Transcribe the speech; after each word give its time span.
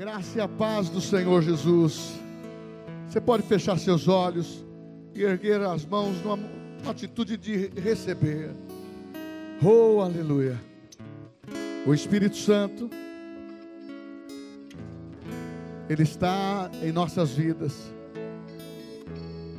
graça 0.00 0.38
e 0.38 0.40
a 0.40 0.48
paz 0.48 0.88
do 0.88 0.98
Senhor 0.98 1.42
Jesus. 1.42 2.18
Você 3.06 3.20
pode 3.20 3.42
fechar 3.42 3.78
seus 3.78 4.08
olhos 4.08 4.64
e 5.14 5.22
erguer 5.22 5.60
as 5.60 5.84
mãos 5.84 6.16
numa, 6.22 6.36
numa 6.36 6.90
atitude 6.90 7.36
de 7.36 7.66
receber. 7.78 8.50
Oh, 9.62 10.00
aleluia. 10.00 10.58
O 11.86 11.92
Espírito 11.92 12.34
Santo, 12.38 12.88
Ele 15.86 16.02
está 16.02 16.70
em 16.82 16.92
nossas 16.92 17.32
vidas, 17.32 17.92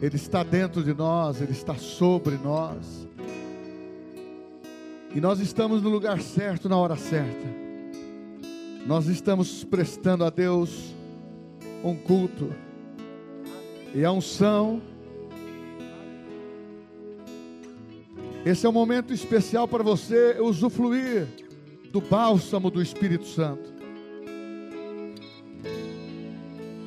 Ele 0.02 0.16
está 0.16 0.42
dentro 0.42 0.84
de 0.84 0.96
nós, 0.96 1.39
Ele 1.39 1.52
está 1.52 1.76
sobre 1.76 2.36
nós, 2.38 3.08
e 5.14 5.21
nós 5.21 5.39
estamos 5.39 5.84
no 5.84 5.89
lugar 5.89 6.20
certo, 6.20 6.68
na 6.68 6.78
hora 6.78 6.96
certa 6.96 7.71
nós 8.86 9.07
estamos 9.07 9.63
prestando 9.63 10.23
a 10.23 10.29
Deus 10.29 10.95
um 11.84 11.95
culto 11.95 12.54
e 13.93 14.04
a 14.04 14.11
unção. 14.11 14.82
Esse 18.46 18.65
é 18.65 18.70
um 18.70 18.73
momento 18.73 19.14
especial 19.14 19.68
para 19.68 19.83
você 19.83 20.37
usufruir 20.39 21.28
do 21.92 22.01
bálsamo 22.01 22.71
do 22.71 22.82
Espírito 22.82 23.25
Santo, 23.25 23.71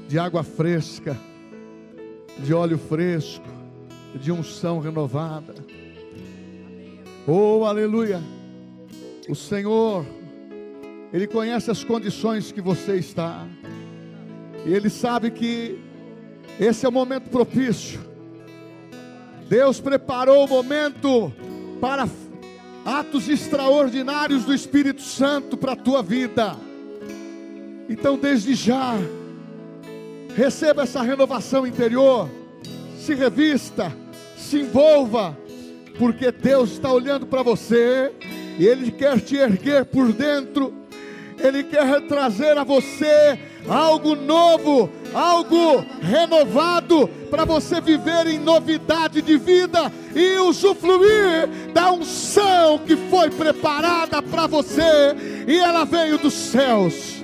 de 0.09 0.19
água 0.19 0.43
fresca, 0.43 1.17
de 2.39 2.53
óleo 2.53 2.79
fresco, 2.79 3.47
de 4.17 4.33
unção 4.33 4.81
renovada. 4.81 5.55
Oh, 7.27 7.65
aleluia! 7.65 8.21
O 9.29 9.35
Senhor 9.35 10.05
ele 11.15 11.29
conhece 11.29 11.71
as 11.71 11.85
condições 11.85 12.51
que 12.51 12.61
você 12.61 12.97
está. 12.97 13.47
E 14.67 14.75
Ele 14.75 14.91
sabe 14.91 15.31
que 15.31 15.79
esse 16.59 16.85
é 16.85 16.89
o 16.89 16.93
momento 16.93 17.31
propício. 17.31 18.01
Deus 19.49 19.79
preparou 19.79 20.45
o 20.45 20.49
momento 20.49 21.33
para 21.81 22.09
atos 22.85 23.29
extraordinários 23.29 24.45
do 24.45 24.53
Espírito 24.53 25.03
Santo 25.03 25.57
para 25.57 25.75
a 25.75 25.77
tua 25.77 26.03
vida. 26.03 26.57
Então, 27.89 28.19
desde 28.19 28.57
já, 28.57 28.97
receba 30.35 30.83
essa 30.83 31.01
renovação 31.01 31.65
interior, 31.65 32.29
se 32.99 33.15
revista, 33.15 33.97
se 34.37 34.63
envolva, 34.63 35.39
porque 35.97 36.33
Deus 36.33 36.73
está 36.73 36.93
olhando 36.93 37.25
para 37.25 37.45
você 37.45 38.11
e 38.59 38.67
Ele 38.67 38.91
quer 38.91 39.21
te 39.21 39.37
erguer 39.37 39.85
por 39.85 40.13
dentro 40.13 40.83
ele 41.47 41.63
quer 41.63 42.01
trazer 42.03 42.57
a 42.57 42.65
você 42.65 43.39
algo 43.69 44.15
novo, 44.15 44.91
algo 45.13 45.85
renovado, 46.01 47.09
para 47.31 47.45
você 47.45 47.81
viver 47.81 48.27
em 48.27 48.39
novidade 48.39 49.21
de 49.21 49.37
vida 49.37 49.93
e 50.15 50.39
usufruir 50.39 51.49
da 51.73 51.93
unção 51.93 52.79
que 52.79 52.97
foi 52.97 53.31
preparada 53.31 54.23
para 54.23 54.47
você, 54.47 55.15
e 55.47 55.59
ela 55.59 55.85
veio 55.85 56.19
dos 56.19 56.35
céus, 56.35 57.23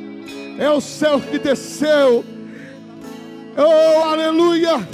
é 0.59 0.71
o 0.71 0.81
céu 0.81 1.21
que 1.21 1.39
desceu, 1.39 2.25
oh 3.57 4.05
aleluia, 4.05 4.87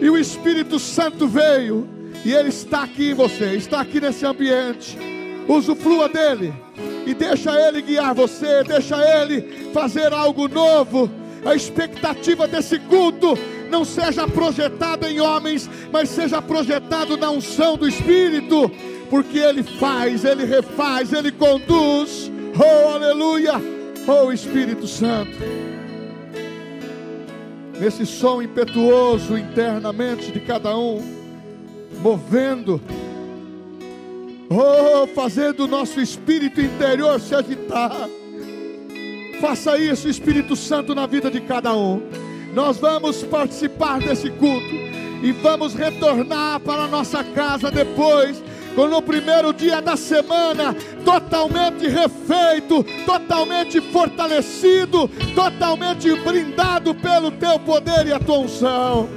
e 0.00 0.10
o 0.10 0.18
Espírito 0.18 0.78
Santo 0.78 1.26
veio, 1.26 1.88
e 2.24 2.32
ele 2.32 2.48
está 2.48 2.82
aqui 2.82 3.10
em 3.10 3.14
você, 3.14 3.56
está 3.56 3.80
aqui 3.80 4.00
nesse 4.00 4.26
ambiente, 4.26 4.98
usufrua 5.48 6.08
dele 6.08 6.67
e 7.08 7.14
deixa 7.14 7.50
Ele 7.58 7.80
guiar 7.80 8.14
você, 8.14 8.62
deixa 8.62 8.96
Ele 8.96 9.70
fazer 9.72 10.12
algo 10.12 10.46
novo. 10.46 11.10
A 11.42 11.54
expectativa 11.54 12.46
desse 12.46 12.78
culto 12.80 13.38
não 13.70 13.82
seja 13.82 14.28
projetada 14.28 15.10
em 15.10 15.18
homens, 15.18 15.70
mas 15.90 16.10
seja 16.10 16.42
projetado 16.42 17.16
na 17.16 17.30
unção 17.30 17.78
do 17.78 17.88
Espírito, 17.88 18.70
porque 19.08 19.38
Ele 19.38 19.62
faz, 19.62 20.22
Ele 20.22 20.44
refaz, 20.44 21.14
Ele 21.14 21.32
conduz. 21.32 22.30
Oh, 22.54 22.90
aleluia! 22.90 23.54
Oh, 24.06 24.30
Espírito 24.30 24.86
Santo. 24.86 25.32
Nesse 27.80 28.04
som 28.04 28.42
impetuoso 28.42 29.38
internamente 29.38 30.30
de 30.30 30.40
cada 30.40 30.76
um, 30.76 31.00
movendo 32.02 32.82
Oh, 34.50 35.06
fazendo 35.08 35.64
o 35.64 35.68
nosso 35.68 36.00
espírito 36.00 36.58
interior 36.58 37.20
se 37.20 37.34
agitar. 37.34 38.08
Faça 39.42 39.78
isso, 39.78 40.08
Espírito 40.08 40.56
Santo, 40.56 40.94
na 40.94 41.06
vida 41.06 41.30
de 41.30 41.40
cada 41.40 41.76
um. 41.76 42.02
Nós 42.54 42.78
vamos 42.78 43.22
participar 43.24 43.98
desse 44.00 44.30
culto 44.30 44.74
e 45.22 45.32
vamos 45.32 45.74
retornar 45.74 46.60
para 46.60 46.84
a 46.84 46.88
nossa 46.88 47.22
casa 47.22 47.70
depois, 47.70 48.42
quando 48.74 48.92
no 48.92 49.02
primeiro 49.02 49.52
dia 49.52 49.82
da 49.82 49.96
semana, 49.96 50.74
totalmente 51.04 51.86
refeito, 51.86 52.82
totalmente 53.04 53.82
fortalecido, 53.82 55.08
totalmente 55.34 56.10
brindado 56.20 56.94
pelo 56.94 57.30
teu 57.32 57.58
poder 57.58 58.06
e 58.06 58.12
a 58.14 58.18
tua 58.18 58.38
unção. 58.38 59.08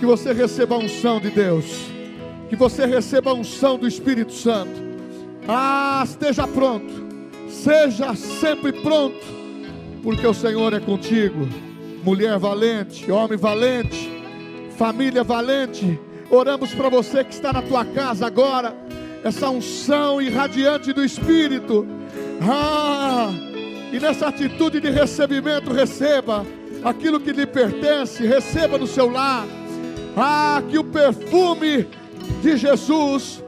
Que 0.00 0.06
você 0.06 0.32
receba 0.32 0.74
a 0.74 0.78
unção 0.78 1.20
de 1.20 1.30
Deus 1.30 1.99
que 2.50 2.56
você 2.56 2.84
receba 2.84 3.30
a 3.30 3.34
unção 3.34 3.78
do 3.78 3.86
Espírito 3.86 4.32
Santo. 4.32 4.82
Ah, 5.46 6.02
esteja 6.04 6.48
pronto, 6.48 6.92
seja 7.48 8.12
sempre 8.16 8.72
pronto, 8.72 9.24
porque 10.02 10.26
o 10.26 10.34
Senhor 10.34 10.74
é 10.74 10.80
contigo. 10.80 11.48
Mulher 12.02 12.36
valente, 12.40 13.10
homem 13.10 13.38
valente, 13.38 14.10
família 14.76 15.22
valente. 15.22 15.98
Oramos 16.28 16.74
para 16.74 16.88
você 16.88 17.22
que 17.22 17.32
está 17.32 17.52
na 17.52 17.62
tua 17.62 17.84
casa 17.84 18.26
agora, 18.26 18.74
essa 19.22 19.48
unção 19.48 20.20
irradiante 20.20 20.92
do 20.92 21.04
Espírito. 21.04 21.86
Ah, 22.42 23.30
e 23.92 24.00
nessa 24.00 24.26
atitude 24.26 24.80
de 24.80 24.90
recebimento, 24.90 25.72
receba 25.72 26.44
aquilo 26.82 27.20
que 27.20 27.30
lhe 27.30 27.46
pertence, 27.46 28.26
receba 28.26 28.76
no 28.76 28.88
seu 28.88 29.08
lar. 29.08 29.46
Ah, 30.16 30.60
que 30.68 30.78
o 30.78 30.84
perfume 30.84 31.86
de 32.42 32.56
Jesus, 32.56 33.42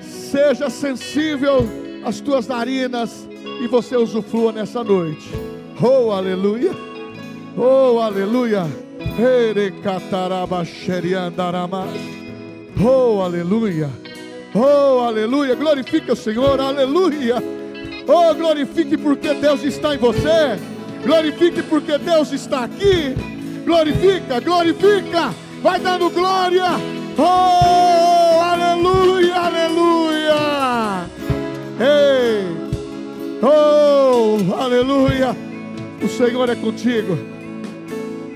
seja 0.00 0.70
sensível 0.70 1.66
às 2.04 2.20
tuas 2.20 2.46
narinas 2.46 3.28
e 3.62 3.66
você 3.66 3.96
usufrua 3.96 4.52
nessa 4.52 4.84
noite. 4.84 5.28
Oh, 5.80 6.10
aleluia! 6.12 6.72
Oh, 7.56 7.98
aleluia! 7.98 8.66
Oh, 12.80 13.20
aleluia! 13.22 13.90
Oh, 14.54 15.00
aleluia! 15.00 15.54
Glorifique 15.54 16.10
o 16.10 16.16
Senhor, 16.16 16.60
aleluia! 16.60 17.36
Oh, 18.06 18.34
glorifique 18.34 18.96
porque 18.96 19.34
Deus 19.34 19.62
está 19.62 19.94
em 19.94 19.98
você. 19.98 20.58
Glorifique 21.04 21.62
porque 21.62 21.98
Deus 21.98 22.32
está 22.32 22.64
aqui. 22.64 23.14
Glorifica, 23.64 24.40
glorifica. 24.40 25.34
Vai 25.60 25.78
dando 25.78 26.08
glória. 26.08 26.97
Oh, 27.20 28.40
aleluia, 28.40 29.34
aleluia. 29.34 30.36
Ei, 31.80 32.44
oh, 33.42 34.54
aleluia. 34.54 35.36
O 36.00 36.06
Senhor 36.06 36.48
é 36.48 36.54
contigo. 36.54 37.18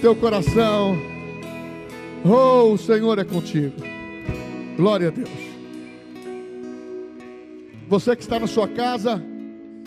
Teu 0.01 0.17
coração. 0.17 0.99
Oh, 2.25 2.73
o 2.73 2.77
Senhor 2.77 3.21
é 3.21 3.25
contigo. 3.25 3.77
Glória 4.77 5.09
a 5.09 5.11
Deus. 5.13 5.31
Você 7.89 8.17
que 8.17 8.23
está 8.23 8.41
na 8.41 8.49
sua 8.49 8.67
casa, 8.67 9.23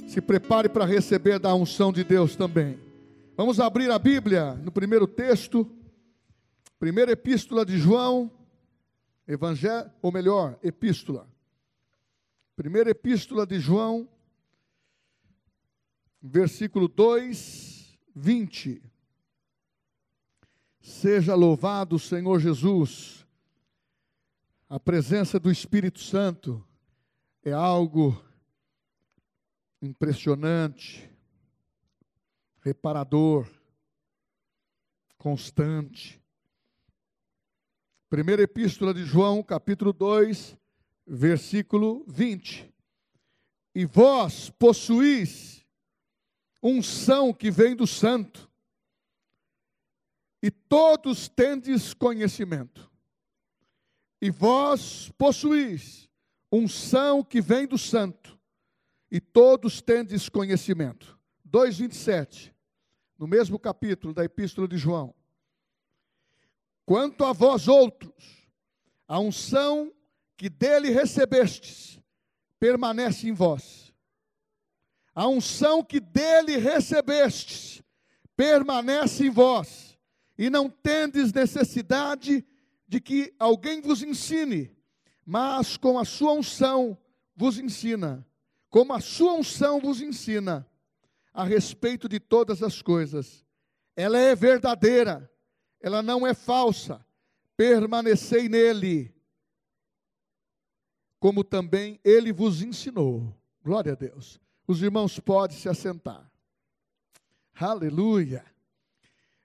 se 0.08 0.22
prepare 0.22 0.70
para 0.70 0.86
receber 0.86 1.38
da 1.38 1.54
unção 1.54 1.92
de 1.92 2.02
Deus 2.06 2.38
também. 2.38 2.80
Vamos 3.36 3.60
abrir 3.60 3.92
a 3.92 4.00
Bíblia 4.00 4.54
no 4.64 4.72
primeiro 4.72 5.06
texto, 5.06 5.70
primeira 6.80 7.12
epístola 7.12 7.66
de 7.66 7.78
João, 7.78 8.32
Evangelho, 9.28 9.92
ou 10.02 10.12
melhor, 10.12 10.60
epístola. 10.62 11.28
Primeira 12.56 12.92
epístola 12.92 13.46
de 13.46 13.60
João, 13.60 14.08
versículo 16.22 16.88
2, 16.88 17.98
20. 18.16 18.82
Seja 20.80 21.36
louvado 21.36 21.96
o 21.96 22.00
Senhor 22.00 22.40
Jesus. 22.40 23.26
A 24.70 24.80
presença 24.80 25.40
do 25.40 25.52
Espírito 25.52 26.00
Santo 26.00 26.66
é 27.44 27.52
algo 27.52 28.24
impressionante, 29.82 31.10
reparador, 32.62 33.48
constante. 35.18 36.22
Primeira 38.08 38.44
Epístola 38.44 38.94
de 38.94 39.04
João, 39.04 39.42
capítulo 39.42 39.92
2, 39.92 40.56
versículo 41.08 42.06
20. 42.08 42.72
E 43.74 43.84
vós 43.84 44.52
possuís 44.52 45.66
unção 46.62 47.34
que 47.34 47.50
vem 47.50 47.76
do 47.76 47.88
santo. 47.88 48.50
E 50.40 50.52
todos 50.52 51.28
tendes 51.28 51.96
conhecimento. 51.96 52.92
E 54.22 54.30
vós 54.30 55.12
possuís 55.18 56.08
unção 56.52 57.24
que 57.24 57.42
vem 57.42 57.66
do 57.66 57.78
santo. 57.78 58.40
E 59.10 59.20
todos 59.20 59.82
tendes 59.82 60.30
conhecimento. 60.30 61.20
2:27. 61.44 62.54
No 63.18 63.26
mesmo 63.26 63.58
capítulo 63.58 64.14
da 64.14 64.24
epístola 64.24 64.68
de 64.68 64.78
João. 64.78 65.16
Quanto 66.86 67.24
a 67.24 67.34
vós 67.34 67.68
outros, 67.68 68.14
a 69.08 69.20
unção 69.20 69.92
que 70.38 70.50
dele 70.50 70.90
recebestes 70.90 72.00
permanece 72.60 73.28
em 73.28 73.34
vós. 73.34 73.94
A 75.14 75.28
unção 75.28 75.84
que 75.84 76.00
dele 76.00 76.58
recebestes 76.58 77.82
permanece 78.36 79.26
em 79.26 79.30
vós, 79.30 79.98
e 80.38 80.50
não 80.50 80.70
tendes 80.70 81.32
necessidade 81.32 82.46
de 82.88 83.00
que 83.00 83.34
alguém 83.40 83.82
vos 83.82 84.04
ensine, 84.04 84.76
mas 85.26 85.78
com 85.78 85.98
a 85.98 86.06
sua 86.06 86.34
unção 86.34 86.98
vos 87.36 87.58
ensina, 87.58 88.28
como 88.70 88.94
a 88.94 89.00
sua 89.00 89.34
unção 89.34 89.80
vos 89.80 90.02
ensina 90.02 90.70
a 91.34 91.44
respeito 91.44 92.08
de 92.10 92.20
todas 92.20 92.62
as 92.62 92.82
coisas. 92.82 93.46
Ela 93.96 94.20
é 94.20 94.36
verdadeira, 94.36 95.32
ela 95.86 96.02
não 96.02 96.26
é 96.26 96.34
falsa. 96.34 97.06
Permanecei 97.56 98.50
nele 98.50 99.14
como 101.20 101.44
também 101.44 102.00
ele 102.04 102.34
vos 102.34 102.64
ensinou. 102.64 103.32
Glória 103.64 103.94
a 103.94 103.96
Deus. 103.96 104.40
Os 104.68 104.82
irmãos 104.82 105.20
podem 105.20 105.56
se 105.56 105.70
assentar. 105.70 106.28
Aleluia. 107.54 108.44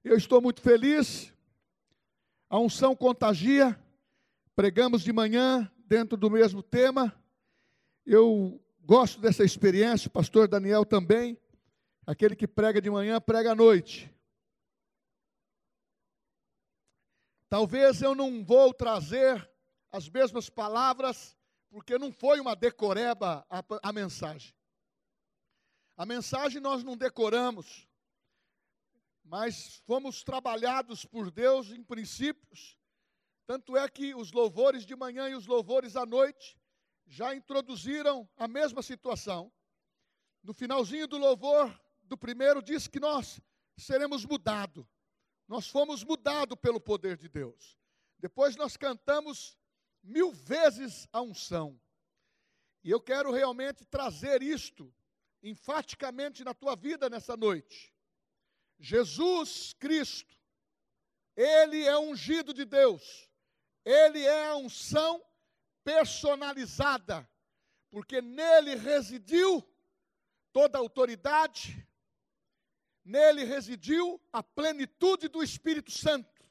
Eu 0.02 0.16
estou 0.16 0.40
muito 0.40 0.62
feliz. 0.62 1.30
A 2.48 2.58
unção 2.58 2.96
contagia. 2.96 3.78
Pregamos 4.56 5.02
de 5.02 5.12
manhã 5.12 5.70
dentro 5.86 6.16
do 6.16 6.30
mesmo 6.30 6.62
tema. 6.62 7.14
Eu 8.04 8.58
gosto 8.82 9.20
dessa 9.20 9.44
experiência, 9.44 10.08
o 10.08 10.10
pastor 10.10 10.48
Daniel 10.48 10.86
também. 10.86 11.38
Aquele 12.06 12.34
que 12.34 12.46
prega 12.46 12.80
de 12.80 12.90
manhã, 12.90 13.20
prega 13.20 13.52
à 13.52 13.54
noite. 13.54 14.10
Talvez 17.50 18.00
eu 18.00 18.14
não 18.14 18.44
vou 18.44 18.72
trazer 18.72 19.50
as 19.90 20.08
mesmas 20.08 20.48
palavras 20.48 21.36
porque 21.68 21.98
não 21.98 22.12
foi 22.12 22.38
uma 22.38 22.54
decoreba 22.54 23.44
a, 23.50 23.64
a 23.82 23.92
mensagem. 23.92 24.54
A 25.96 26.06
mensagem 26.06 26.60
nós 26.60 26.84
não 26.84 26.96
decoramos, 26.96 27.88
mas 29.24 29.82
fomos 29.84 30.22
trabalhados 30.22 31.04
por 31.04 31.28
Deus 31.28 31.70
em 31.70 31.82
princípios. 31.82 32.78
Tanto 33.48 33.76
é 33.76 33.88
que 33.88 34.14
os 34.14 34.30
louvores 34.30 34.86
de 34.86 34.94
manhã 34.94 35.28
e 35.28 35.34
os 35.34 35.48
louvores 35.48 35.96
à 35.96 36.06
noite 36.06 36.56
já 37.04 37.34
introduziram 37.34 38.30
a 38.36 38.46
mesma 38.46 38.80
situação. 38.80 39.52
No 40.40 40.54
finalzinho 40.54 41.08
do 41.08 41.18
louvor 41.18 41.76
do 42.04 42.16
primeiro 42.16 42.62
diz 42.62 42.86
que 42.86 43.00
nós 43.00 43.40
seremos 43.76 44.24
mudados. 44.24 44.86
Nós 45.50 45.66
fomos 45.66 46.04
mudados 46.04 46.56
pelo 46.60 46.80
poder 46.80 47.16
de 47.16 47.28
Deus. 47.28 47.76
Depois 48.20 48.54
nós 48.54 48.76
cantamos 48.76 49.58
mil 50.00 50.30
vezes 50.30 51.08
a 51.12 51.20
unção. 51.20 51.76
E 52.84 52.90
eu 52.92 53.00
quero 53.00 53.32
realmente 53.32 53.84
trazer 53.84 54.44
isto 54.44 54.94
enfaticamente 55.42 56.44
na 56.44 56.54
tua 56.54 56.76
vida 56.76 57.10
nessa 57.10 57.36
noite. 57.36 57.92
Jesus 58.78 59.72
Cristo, 59.72 60.38
Ele 61.34 61.84
é 61.84 61.98
ungido 61.98 62.54
de 62.54 62.64
Deus, 62.64 63.28
Ele 63.84 64.24
é 64.24 64.50
a 64.50 64.56
unção 64.56 65.20
personalizada, 65.82 67.28
porque 67.90 68.22
nele 68.22 68.76
residiu 68.76 69.68
toda 70.52 70.78
a 70.78 70.80
autoridade, 70.80 71.84
nele 73.10 73.44
residiu 73.44 74.20
a 74.32 74.42
plenitude 74.42 75.26
do 75.28 75.42
Espírito 75.42 75.90
Santo. 75.90 76.44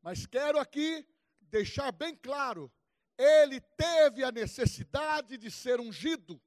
Mas 0.00 0.26
quero 0.26 0.58
aqui 0.58 1.06
deixar 1.42 1.92
bem 1.92 2.16
claro, 2.16 2.72
ele 3.18 3.60
teve 3.60 4.24
a 4.24 4.32
necessidade 4.32 5.36
de 5.36 5.50
ser 5.50 5.80
ungido. 5.80 6.40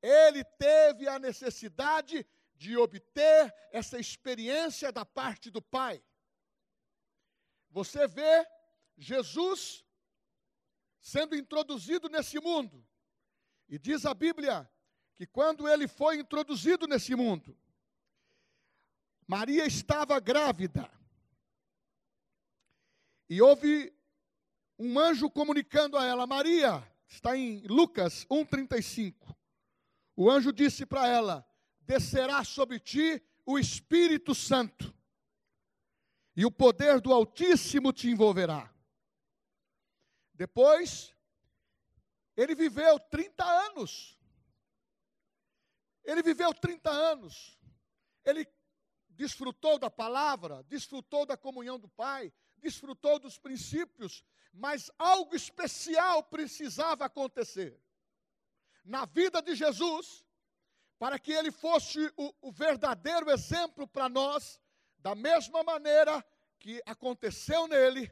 Ele 0.00 0.42
teve 0.42 1.06
a 1.06 1.18
necessidade 1.18 2.26
de 2.56 2.76
obter 2.76 3.54
essa 3.70 3.98
experiência 3.98 4.90
da 4.90 5.04
parte 5.04 5.50
do 5.50 5.60
Pai. 5.60 6.02
Você 7.70 8.08
vê 8.08 8.46
Jesus 8.96 9.84
sendo 10.98 11.36
introduzido 11.36 12.08
nesse 12.08 12.40
mundo. 12.40 12.84
E 13.68 13.78
diz 13.78 14.06
a 14.06 14.14
Bíblia 14.14 14.68
que 15.14 15.26
quando 15.26 15.68
ele 15.68 15.86
foi 15.86 16.18
introduzido 16.18 16.86
nesse 16.86 17.14
mundo, 17.14 17.56
Maria 19.28 19.66
estava 19.66 20.18
grávida. 20.18 20.90
E 23.28 23.42
houve 23.42 23.94
um 24.78 24.98
anjo 24.98 25.30
comunicando 25.30 25.98
a 25.98 26.04
ela: 26.06 26.26
Maria, 26.26 26.82
está 27.06 27.36
em 27.36 27.60
Lucas 27.66 28.24
1,35. 28.24 29.36
O 30.16 30.30
anjo 30.30 30.50
disse 30.50 30.86
para 30.86 31.06
ela: 31.06 31.46
Descerá 31.82 32.42
sobre 32.42 32.80
ti 32.80 33.22
o 33.44 33.58
Espírito 33.58 34.34
Santo, 34.34 34.94
e 36.34 36.46
o 36.46 36.50
poder 36.50 36.98
do 36.98 37.12
Altíssimo 37.12 37.92
te 37.92 38.08
envolverá. 38.08 38.72
Depois, 40.32 41.14
ele 42.34 42.54
viveu 42.54 42.98
30 42.98 43.44
anos. 43.44 44.18
Ele 46.02 46.22
viveu 46.22 46.54
30 46.54 46.88
anos. 46.88 47.58
Ele 48.24 48.48
desfrutou 49.18 49.80
da 49.80 49.90
palavra, 49.90 50.62
desfrutou 50.68 51.26
da 51.26 51.36
comunhão 51.36 51.76
do 51.76 51.88
Pai, 51.88 52.32
desfrutou 52.58 53.18
dos 53.18 53.36
princípios, 53.36 54.24
mas 54.52 54.92
algo 54.96 55.34
especial 55.34 56.22
precisava 56.22 57.04
acontecer 57.04 57.76
na 58.84 59.04
vida 59.04 59.42
de 59.42 59.56
Jesus, 59.56 60.24
para 61.00 61.18
que 61.18 61.32
ele 61.32 61.50
fosse 61.50 62.12
o, 62.16 62.32
o 62.40 62.52
verdadeiro 62.52 63.28
exemplo 63.28 63.88
para 63.88 64.08
nós, 64.08 64.60
da 64.98 65.16
mesma 65.16 65.64
maneira 65.64 66.24
que 66.60 66.80
aconteceu 66.86 67.66
nele, 67.66 68.10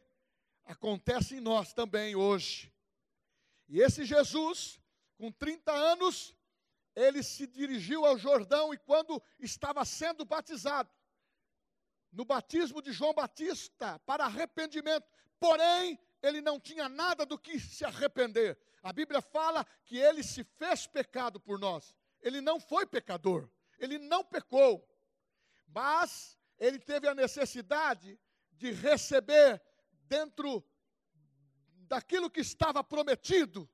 acontece 0.65 1.37
em 1.37 1.41
nós 1.41 1.73
também 1.73 2.17
hoje. 2.17 2.73
E 3.69 3.81
esse 3.81 4.05
Jesus, 4.05 4.81
com 5.17 5.31
30 5.31 5.73
anos, 5.73 6.37
ele 6.97 7.23
se 7.23 7.47
dirigiu 7.47 8.07
ao 8.07 8.17
Jordão 8.17 8.73
e 8.73 8.79
quando 8.79 9.23
estava 9.39 9.85
sendo 9.85 10.25
batizado, 10.25 10.91
no 12.17 12.25
batismo 12.25 12.81
de 12.81 12.93
João 12.93 13.13
Batista 13.13 13.99
para 14.07 14.25
arrependimento, 14.25 15.07
porém, 15.39 16.01
ele 16.23 16.41
não 16.41 16.59
tinha 16.59 16.89
nada 16.89 17.27
do 17.27 17.39
que 17.39 17.61
se 17.61 17.85
arrepender. 17.85 18.59
A 18.83 18.91
Bíblia 18.91 19.21
fala 19.21 19.67
que 19.85 19.99
ele 19.99 20.23
se 20.23 20.43
fez 20.43 20.87
pecado 20.87 21.39
por 21.39 21.59
nós. 21.59 21.95
Ele 22.23 22.41
não 22.41 22.59
foi 22.59 22.87
pecador, 22.87 23.51
ele 23.79 23.99
não 23.99 24.25
pecou, 24.25 24.83
mas 25.69 26.39
ele 26.59 26.79
teve 26.79 27.07
a 27.07 27.15
necessidade 27.15 28.19
de 28.53 28.73
receber 28.73 29.63
dentro 30.09 30.65
daquilo 31.87 32.31
que 32.31 32.41
estava 32.41 32.83
prometido 32.83 33.69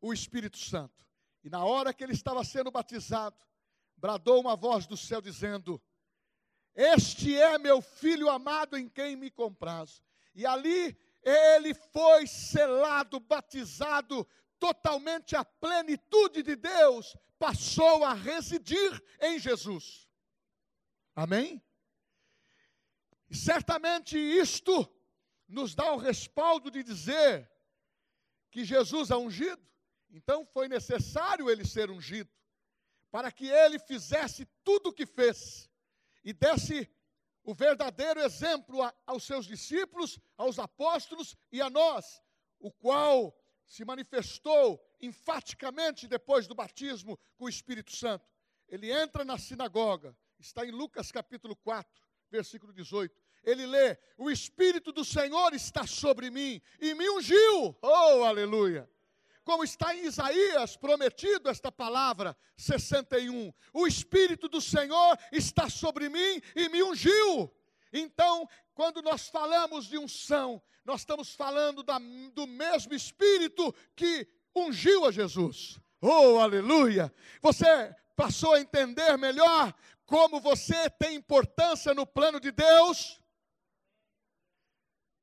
o 0.00 0.12
Espírito 0.12 0.58
Santo. 0.58 1.04
E 1.42 1.50
na 1.50 1.64
hora 1.64 1.92
que 1.92 2.04
ele 2.04 2.12
estava 2.12 2.44
sendo 2.44 2.70
batizado, 2.70 3.36
bradou 4.04 4.38
uma 4.38 4.54
voz 4.54 4.86
do 4.86 4.98
céu 4.98 5.22
dizendo: 5.22 5.82
Este 6.74 7.34
é 7.40 7.56
meu 7.56 7.80
filho 7.80 8.28
amado 8.28 8.76
em 8.76 8.86
quem 8.86 9.16
me 9.16 9.30
comprazo. 9.30 10.02
E 10.34 10.44
ali 10.44 10.94
ele 11.22 11.72
foi 11.72 12.26
selado, 12.26 13.18
batizado, 13.18 14.28
totalmente 14.58 15.34
a 15.34 15.42
plenitude 15.42 16.42
de 16.42 16.54
Deus 16.54 17.16
passou 17.38 18.04
a 18.04 18.12
residir 18.12 19.02
em 19.22 19.38
Jesus. 19.38 20.06
Amém? 21.16 21.64
E 23.30 23.34
certamente 23.34 24.18
isto 24.18 24.86
nos 25.48 25.74
dá 25.74 25.94
o 25.94 25.96
respaldo 25.96 26.70
de 26.70 26.82
dizer 26.82 27.50
que 28.50 28.66
Jesus 28.66 29.10
é 29.10 29.16
ungido, 29.16 29.66
então 30.10 30.44
foi 30.44 30.68
necessário 30.68 31.48
ele 31.48 31.64
ser 31.64 31.90
ungido 31.90 32.30
para 33.14 33.30
que 33.30 33.46
ele 33.46 33.78
fizesse 33.78 34.44
tudo 34.64 34.88
o 34.88 34.92
que 34.92 35.06
fez 35.06 35.70
e 36.24 36.32
desse 36.32 36.90
o 37.44 37.54
verdadeiro 37.54 38.18
exemplo 38.18 38.82
a, 38.82 38.92
aos 39.06 39.22
seus 39.22 39.46
discípulos, 39.46 40.18
aos 40.36 40.58
apóstolos 40.58 41.36
e 41.52 41.62
a 41.62 41.70
nós, 41.70 42.20
o 42.58 42.72
qual 42.72 43.32
se 43.64 43.84
manifestou 43.84 44.84
enfaticamente 45.00 46.08
depois 46.08 46.48
do 46.48 46.56
batismo 46.56 47.16
com 47.36 47.44
o 47.44 47.48
Espírito 47.48 47.94
Santo. 47.94 48.28
Ele 48.66 48.90
entra 48.90 49.24
na 49.24 49.38
sinagoga, 49.38 50.16
está 50.40 50.66
em 50.66 50.72
Lucas 50.72 51.12
capítulo 51.12 51.54
4, 51.54 51.88
versículo 52.32 52.72
18. 52.72 53.16
Ele 53.44 53.64
lê: 53.64 53.96
O 54.18 54.28
Espírito 54.28 54.90
do 54.90 55.04
Senhor 55.04 55.54
está 55.54 55.86
sobre 55.86 56.30
mim 56.30 56.60
e 56.80 56.94
me 56.94 57.08
ungiu. 57.10 57.78
Oh, 57.80 58.24
aleluia! 58.24 58.90
Como 59.44 59.62
está 59.62 59.94
em 59.94 60.06
Isaías 60.06 60.76
prometido 60.76 61.50
esta 61.50 61.70
palavra, 61.70 62.36
61. 62.56 63.52
O 63.72 63.86
Espírito 63.86 64.48
do 64.48 64.60
Senhor 64.60 65.18
está 65.30 65.68
sobre 65.68 66.08
mim 66.08 66.40
e 66.56 66.68
me 66.70 66.82
ungiu. 66.82 67.52
Então, 67.92 68.48
quando 68.74 69.02
nós 69.02 69.28
falamos 69.28 69.86
de 69.86 69.98
unção, 69.98 70.62
nós 70.84 71.02
estamos 71.02 71.34
falando 71.34 71.82
da, 71.82 71.98
do 72.32 72.46
mesmo 72.46 72.94
Espírito 72.94 73.74
que 73.94 74.26
ungiu 74.56 75.04
a 75.04 75.12
Jesus. 75.12 75.78
Oh, 76.00 76.38
aleluia! 76.38 77.12
Você 77.40 77.94
passou 78.16 78.54
a 78.54 78.60
entender 78.60 79.16
melhor 79.18 79.74
como 80.06 80.40
você 80.40 80.88
tem 80.90 81.16
importância 81.16 81.94
no 81.94 82.06
plano 82.06 82.40
de 82.40 82.50
Deus? 82.50 83.20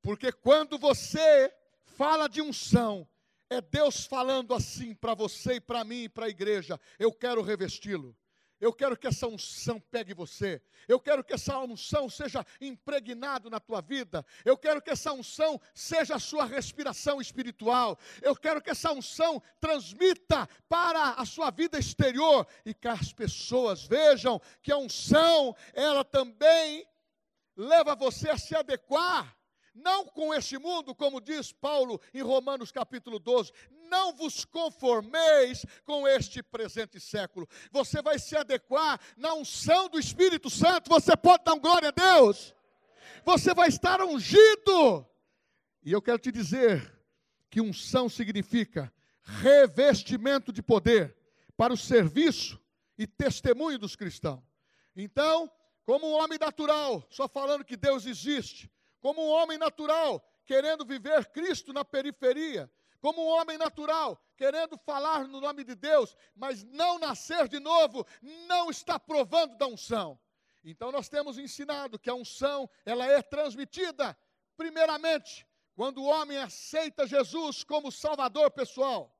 Porque 0.01 0.31
quando 0.31 0.77
você 0.77 1.53
fala 1.85 2.27
de 2.27 2.41
unção, 2.41 3.07
é 3.51 3.59
Deus 3.59 4.05
falando 4.05 4.53
assim 4.53 4.95
para 4.95 5.13
você 5.13 5.55
e 5.55 5.61
para 5.61 5.83
mim 5.83 6.03
e 6.03 6.09
para 6.09 6.27
a 6.27 6.29
igreja: 6.29 6.79
eu 6.97 7.11
quero 7.11 7.41
revesti-lo. 7.41 8.15
Eu 8.61 8.71
quero 8.71 8.95
que 8.95 9.07
essa 9.07 9.27
unção 9.27 9.79
pegue 9.91 10.13
você. 10.13 10.61
Eu 10.87 10.99
quero 10.99 11.23
que 11.23 11.33
essa 11.33 11.57
unção 11.57 12.07
seja 12.07 12.45
impregnado 12.61 13.49
na 13.49 13.59
tua 13.59 13.81
vida. 13.81 14.23
Eu 14.45 14.55
quero 14.55 14.79
que 14.81 14.91
essa 14.91 15.11
unção 15.11 15.59
seja 15.73 16.15
a 16.15 16.19
sua 16.19 16.45
respiração 16.45 17.19
espiritual. 17.19 17.97
Eu 18.21 18.35
quero 18.35 18.61
que 18.61 18.69
essa 18.69 18.91
unção 18.91 19.41
transmita 19.59 20.47
para 20.69 21.13
a 21.13 21.25
sua 21.25 21.49
vida 21.49 21.79
exterior 21.79 22.47
e 22.63 22.71
que 22.73 22.87
as 22.87 23.11
pessoas 23.11 23.83
vejam 23.83 24.39
que 24.61 24.71
a 24.71 24.77
unção, 24.77 25.55
ela 25.73 26.05
também 26.05 26.87
leva 27.57 27.95
você 27.95 28.29
a 28.29 28.37
se 28.37 28.55
adequar 28.55 29.35
não 29.73 30.05
com 30.05 30.33
este 30.33 30.57
mundo, 30.57 30.93
como 30.93 31.21
diz 31.21 31.51
Paulo 31.51 31.99
em 32.13 32.21
Romanos 32.21 32.71
capítulo 32.71 33.19
12, 33.19 33.51
não 33.89 34.13
vos 34.13 34.45
conformeis 34.45 35.65
com 35.85 36.07
este 36.07 36.41
presente 36.41 36.99
século. 36.99 37.47
Você 37.71 38.01
vai 38.01 38.19
se 38.19 38.35
adequar 38.35 38.99
na 39.17 39.33
unção 39.33 39.89
do 39.89 39.99
Espírito 39.99 40.49
Santo. 40.49 40.89
Você 40.89 41.15
pode 41.15 41.43
dar 41.43 41.55
glória 41.55 41.89
a 41.89 41.91
Deus. 41.91 42.53
Você 43.25 43.53
vai 43.53 43.69
estar 43.69 44.01
ungido. 44.01 45.05
E 45.83 45.91
eu 45.91 46.01
quero 46.01 46.19
te 46.19 46.31
dizer 46.31 46.99
que 47.49 47.61
unção 47.61 48.07
significa 48.07 48.91
revestimento 49.21 50.51
de 50.51 50.61
poder 50.61 51.15
para 51.57 51.73
o 51.73 51.77
serviço 51.77 52.59
e 52.97 53.05
testemunho 53.05 53.77
dos 53.77 53.95
cristãos. 53.95 54.43
Então, 54.95 55.51
como 55.85 56.07
um 56.07 56.13
homem 56.13 56.37
natural, 56.39 57.05
só 57.09 57.27
falando 57.27 57.65
que 57.65 57.75
Deus 57.75 58.05
existe, 58.05 58.71
como 59.01 59.21
um 59.21 59.29
homem 59.29 59.57
natural, 59.57 60.23
querendo 60.45 60.85
viver 60.85 61.25
Cristo 61.31 61.73
na 61.73 61.83
periferia, 61.83 62.71
como 63.01 63.21
um 63.21 63.27
homem 63.27 63.57
natural, 63.57 64.23
querendo 64.37 64.77
falar 64.77 65.27
no 65.27 65.41
nome 65.41 65.63
de 65.63 65.75
Deus, 65.75 66.15
mas 66.35 66.63
não 66.63 66.99
nascer 66.99 67.47
de 67.47 67.59
novo, 67.59 68.05
não 68.47 68.69
está 68.69 68.99
provando 68.99 69.57
da 69.57 69.67
unção. 69.67 70.19
Então 70.63 70.91
nós 70.91 71.09
temos 71.09 71.39
ensinado 71.39 71.97
que 71.97 72.09
a 72.09 72.13
unção, 72.13 72.69
ela 72.85 73.05
é 73.05 73.21
transmitida 73.21 74.17
primeiramente 74.55 75.47
quando 75.75 75.97
o 76.03 76.05
homem 76.05 76.37
aceita 76.37 77.07
Jesus 77.07 77.63
como 77.63 77.91
Salvador 77.91 78.51
pessoal. 78.51 79.17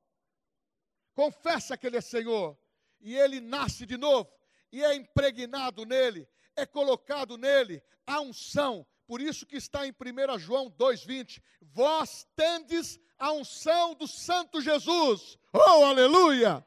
Confessa 1.14 1.76
que 1.76 1.86
ele 1.86 1.96
é 1.96 2.00
Senhor 2.00 2.56
e 3.00 3.16
ele 3.16 3.40
nasce 3.40 3.84
de 3.84 3.96
novo 3.96 4.32
e 4.70 4.82
é 4.84 4.94
impregnado 4.94 5.84
nele, 5.84 6.28
é 6.54 6.64
colocado 6.64 7.36
nele 7.36 7.82
a 8.06 8.20
unção. 8.20 8.86
Por 9.12 9.20
isso 9.20 9.44
que 9.44 9.58
está 9.58 9.86
em 9.86 9.92
1 9.92 10.38
João 10.38 10.70
2:20, 10.70 11.42
vós 11.60 12.26
tendes 12.34 12.98
a 13.18 13.30
unção 13.30 13.94
do 13.94 14.08
Santo 14.08 14.58
Jesus. 14.58 15.38
Oh, 15.52 15.84
aleluia! 15.84 16.66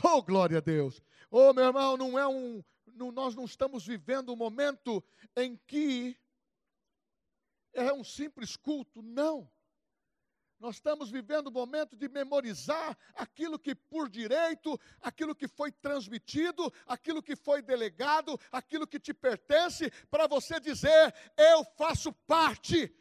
Oh, 0.00 0.22
glória 0.22 0.58
a 0.58 0.60
Deus. 0.60 1.02
Oh, 1.32 1.52
meu 1.52 1.64
irmão, 1.64 1.96
não 1.96 2.16
é 2.16 2.24
um. 2.28 2.62
Não, 2.94 3.10
nós 3.10 3.34
não 3.34 3.44
estamos 3.44 3.84
vivendo 3.84 4.32
um 4.32 4.36
momento 4.36 5.02
em 5.34 5.56
que 5.66 6.16
é 7.72 7.92
um 7.92 8.04
simples 8.04 8.54
culto, 8.54 9.02
não. 9.02 9.50
Nós 10.60 10.76
estamos 10.76 11.10
vivendo 11.10 11.46
o 11.46 11.50
momento 11.50 11.96
de 11.96 12.08
memorizar 12.08 12.96
aquilo 13.14 13.58
que 13.58 13.74
por 13.74 14.08
direito, 14.08 14.78
aquilo 15.00 15.34
que 15.34 15.48
foi 15.48 15.72
transmitido, 15.72 16.72
aquilo 16.86 17.22
que 17.22 17.34
foi 17.34 17.62
delegado, 17.62 18.38
aquilo 18.52 18.86
que 18.86 19.00
te 19.00 19.12
pertence, 19.12 19.90
para 20.10 20.28
você 20.28 20.60
dizer: 20.60 21.14
eu 21.36 21.64
faço 21.76 22.12
parte 22.12 22.94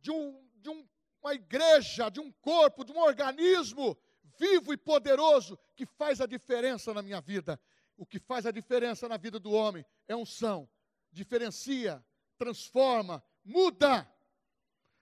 de 0.00 0.10
um, 0.12 0.48
de 0.54 0.70
um 0.70 0.88
uma 1.26 1.34
igreja, 1.34 2.08
de 2.08 2.20
um 2.20 2.30
corpo, 2.30 2.84
de 2.84 2.92
um 2.92 2.98
organismo 2.98 3.98
vivo 4.38 4.72
e 4.72 4.76
poderoso 4.76 5.58
que 5.74 5.84
faz 5.84 6.20
a 6.20 6.26
diferença 6.26 6.94
na 6.94 7.02
minha 7.02 7.20
vida. 7.20 7.60
O 7.96 8.06
que 8.06 8.20
faz 8.20 8.46
a 8.46 8.52
diferença 8.52 9.08
na 9.08 9.16
vida 9.16 9.40
do 9.40 9.50
homem 9.50 9.84
é 10.06 10.14
unção. 10.14 10.68
Diferencia, 11.10 12.04
transforma, 12.38 13.24
muda. 13.44 14.08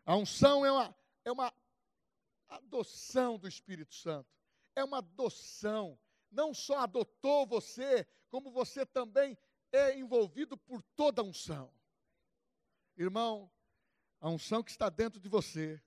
A 0.06 0.16
unção 0.16 0.64
é 0.64 0.72
uma, 0.72 0.96
é 1.24 1.32
uma 1.32 1.52
adoção 2.56 3.38
do 3.38 3.48
Espírito 3.48 3.94
Santo. 3.94 4.28
É 4.74 4.84
uma 4.84 4.98
adoção. 4.98 5.98
Não 6.30 6.52
só 6.52 6.78
adotou 6.78 7.46
você, 7.46 8.06
como 8.28 8.50
você 8.50 8.84
também 8.84 9.38
é 9.72 9.96
envolvido 9.98 10.56
por 10.56 10.82
toda 10.96 11.22
a 11.22 11.24
unção. 11.24 11.72
Irmão, 12.96 13.50
a 14.20 14.28
unção 14.28 14.62
que 14.62 14.70
está 14.70 14.88
dentro 14.88 15.20
de 15.20 15.28
você 15.28 15.82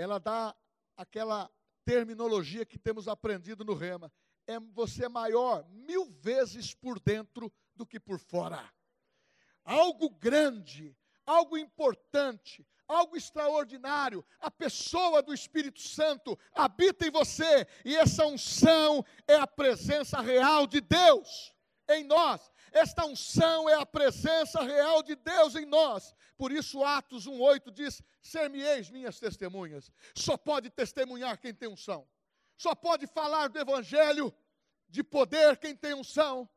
ela 0.00 0.18
dá 0.18 0.56
aquela 0.96 1.50
terminologia 1.84 2.64
que 2.64 2.78
temos 2.78 3.06
aprendido 3.06 3.64
no 3.64 3.74
Rema. 3.74 4.10
É 4.46 4.58
você 4.58 5.04
é 5.04 5.08
maior 5.08 5.68
mil 5.68 6.06
vezes 6.06 6.74
por 6.74 6.98
dentro 6.98 7.52
do 7.74 7.86
que 7.86 8.00
por 8.00 8.18
fora. 8.18 8.72
Algo 9.62 10.08
grande, 10.08 10.96
algo 11.30 11.56
importante, 11.56 12.66
algo 12.88 13.16
extraordinário. 13.16 14.24
A 14.40 14.50
pessoa 14.50 15.22
do 15.22 15.32
Espírito 15.32 15.80
Santo 15.80 16.36
habita 16.52 17.06
em 17.06 17.10
você 17.10 17.66
e 17.84 17.96
essa 17.96 18.26
unção 18.26 19.04
é 19.28 19.36
a 19.36 19.46
presença 19.46 20.20
real 20.20 20.66
de 20.66 20.80
Deus 20.80 21.54
em 21.88 22.02
nós. 22.02 22.50
Esta 22.72 23.04
unção 23.04 23.68
é 23.68 23.74
a 23.74 23.86
presença 23.86 24.62
real 24.62 25.02
de 25.02 25.14
Deus 25.14 25.54
em 25.54 25.66
nós. 25.66 26.14
Por 26.36 26.50
isso, 26.50 26.82
Atos 26.84 27.26
1,8 27.26 27.70
diz: 27.70 28.02
Ser-me-eis 28.20 28.90
minhas 28.90 29.20
testemunhas. 29.20 29.90
Só 30.14 30.36
pode 30.36 30.68
testemunhar 30.70 31.38
quem 31.38 31.54
tem 31.54 31.68
unção. 31.68 32.08
Só 32.56 32.74
pode 32.74 33.06
falar 33.06 33.48
do 33.48 33.58
Evangelho 33.58 34.34
de 34.88 35.02
poder 35.04 35.56
quem 35.58 35.76
tem 35.76 35.94
unção. 35.94 36.48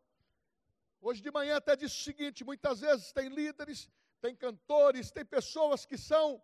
Hoje 1.00 1.22
de 1.22 1.32
manhã 1.32 1.58
até 1.58 1.75
disse 1.75 2.00
o 2.00 2.03
seguinte: 2.03 2.44
muitas 2.44 2.80
vezes 2.80 3.12
tem 3.12 3.30
líderes, 3.30 3.89
tem 4.24 4.34
cantores, 4.34 5.12
tem 5.12 5.25
pessoas 5.25 5.86
que 5.86 5.98
são. 5.98 6.42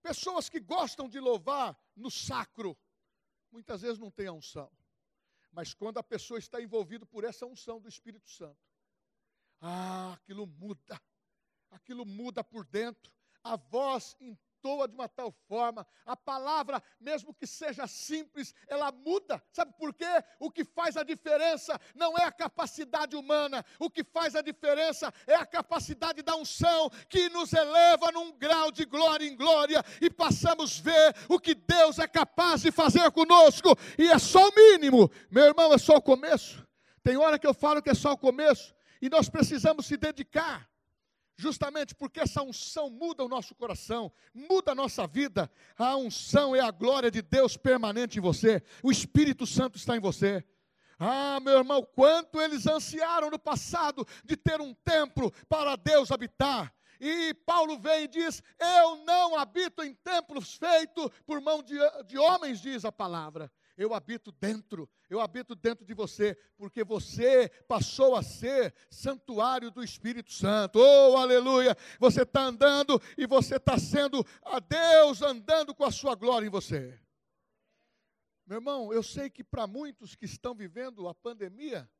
Pessoas 0.00 0.48
que 0.48 0.60
gostam 0.60 1.08
de 1.08 1.18
louvar 1.18 1.76
no 1.96 2.08
sacro, 2.08 2.78
muitas 3.50 3.82
vezes 3.82 3.98
não 3.98 4.12
tem 4.12 4.28
a 4.28 4.32
unção. 4.32 4.70
Mas 5.50 5.74
quando 5.74 5.98
a 5.98 6.04
pessoa 6.04 6.38
está 6.38 6.62
envolvida 6.62 7.04
por 7.04 7.24
essa 7.24 7.46
unção 7.46 7.80
do 7.80 7.88
Espírito 7.88 8.30
Santo, 8.30 8.64
ah, 9.60 10.12
aquilo 10.12 10.46
muda, 10.46 11.02
aquilo 11.70 12.06
muda 12.06 12.44
por 12.44 12.64
dentro, 12.64 13.12
a 13.42 13.56
voz 13.56 14.14
entoa 14.64 14.88
de 14.88 14.94
uma 14.94 15.08
tal 15.08 15.30
forma, 15.46 15.86
a 16.06 16.16
palavra, 16.16 16.82
mesmo 16.98 17.34
que 17.34 17.46
seja 17.46 17.86
simples, 17.86 18.54
ela 18.66 18.90
muda. 18.90 19.42
Sabe 19.52 19.74
por 19.76 19.92
quê? 19.92 20.06
O 20.40 20.50
que 20.50 20.64
faz 20.64 20.96
a 20.96 21.02
diferença 21.02 21.78
não 21.94 22.16
é 22.16 22.24
a 22.24 22.32
capacidade 22.32 23.14
humana, 23.14 23.64
o 23.78 23.90
que 23.90 24.02
faz 24.02 24.34
a 24.34 24.40
diferença 24.40 25.12
é 25.26 25.34
a 25.34 25.44
capacidade 25.44 26.22
da 26.22 26.34
unção 26.34 26.88
que 27.08 27.28
nos 27.28 27.52
eleva 27.52 28.10
num 28.12 28.32
grau 28.32 28.72
de 28.72 28.86
glória 28.86 29.26
em 29.26 29.36
glória 29.36 29.84
e 30.00 30.08
passamos 30.08 30.80
a 30.80 30.82
ver 30.82 31.14
o 31.28 31.38
que 31.38 31.54
Deus 31.54 31.98
é 31.98 32.08
capaz 32.08 32.62
de 32.62 32.72
fazer 32.72 33.10
conosco, 33.10 33.76
e 33.98 34.10
é 34.10 34.18
só 34.18 34.48
o 34.48 34.54
mínimo, 34.54 35.10
meu 35.30 35.44
irmão, 35.44 35.72
é 35.72 35.78
só 35.78 35.96
o 35.96 36.02
começo. 36.02 36.66
Tem 37.02 37.16
hora 37.18 37.38
que 37.38 37.46
eu 37.46 37.52
falo 37.52 37.82
que 37.82 37.90
é 37.90 37.94
só 37.94 38.12
o 38.12 38.18
começo, 38.18 38.74
e 39.02 39.10
nós 39.10 39.28
precisamos 39.28 39.84
se 39.84 39.96
dedicar 39.96 40.66
justamente 41.36 41.94
porque 41.94 42.20
essa 42.20 42.42
unção 42.42 42.90
muda 42.90 43.24
o 43.24 43.28
nosso 43.28 43.54
coração, 43.54 44.12
muda 44.32 44.72
a 44.72 44.74
nossa 44.74 45.06
vida. 45.06 45.50
A 45.76 45.96
unção 45.96 46.54
é 46.54 46.60
a 46.60 46.70
glória 46.70 47.10
de 47.10 47.22
Deus 47.22 47.56
permanente 47.56 48.18
em 48.18 48.22
você, 48.22 48.62
o 48.82 48.90
Espírito 48.90 49.46
Santo 49.46 49.76
está 49.76 49.96
em 49.96 50.00
você. 50.00 50.44
Ah, 50.98 51.40
meu 51.40 51.58
irmão, 51.58 51.82
quanto 51.82 52.40
eles 52.40 52.66
ansiaram 52.66 53.30
no 53.30 53.38
passado 53.38 54.06
de 54.24 54.36
ter 54.36 54.60
um 54.60 54.72
templo 54.72 55.32
para 55.48 55.76
Deus 55.76 56.10
habitar. 56.10 56.72
E 57.00 57.34
Paulo 57.44 57.78
vem 57.78 58.04
e 58.04 58.08
diz: 58.08 58.42
Eu 58.58 59.04
não 59.04 59.36
habito 59.36 59.82
em 59.82 59.92
templos 59.92 60.54
feitos 60.54 61.10
por 61.26 61.40
mão 61.40 61.62
de, 61.62 61.76
de 62.06 62.16
homens, 62.16 62.60
diz 62.60 62.84
a 62.84 62.92
palavra. 62.92 63.50
Eu 63.76 63.92
habito 63.92 64.30
dentro, 64.30 64.88
eu 65.10 65.20
habito 65.20 65.54
dentro 65.54 65.84
de 65.84 65.94
você, 65.94 66.36
porque 66.56 66.84
você 66.84 67.48
passou 67.66 68.14
a 68.14 68.22
ser 68.22 68.72
santuário 68.88 69.70
do 69.70 69.82
Espírito 69.82 70.32
Santo. 70.32 70.78
Oh, 70.78 71.16
aleluia! 71.16 71.76
Você 71.98 72.22
está 72.22 72.42
andando 72.42 73.00
e 73.18 73.26
você 73.26 73.56
está 73.56 73.76
sendo 73.76 74.24
a 74.42 74.60
Deus 74.60 75.22
andando 75.22 75.74
com 75.74 75.84
a 75.84 75.90
sua 75.90 76.14
glória 76.14 76.46
em 76.46 76.50
você. 76.50 76.98
Meu 78.46 78.58
irmão, 78.58 78.92
eu 78.92 79.02
sei 79.02 79.28
que 79.28 79.42
para 79.42 79.66
muitos 79.66 80.14
que 80.14 80.26
estão 80.26 80.54
vivendo 80.54 81.08
a 81.08 81.14
pandemia, 81.14 81.90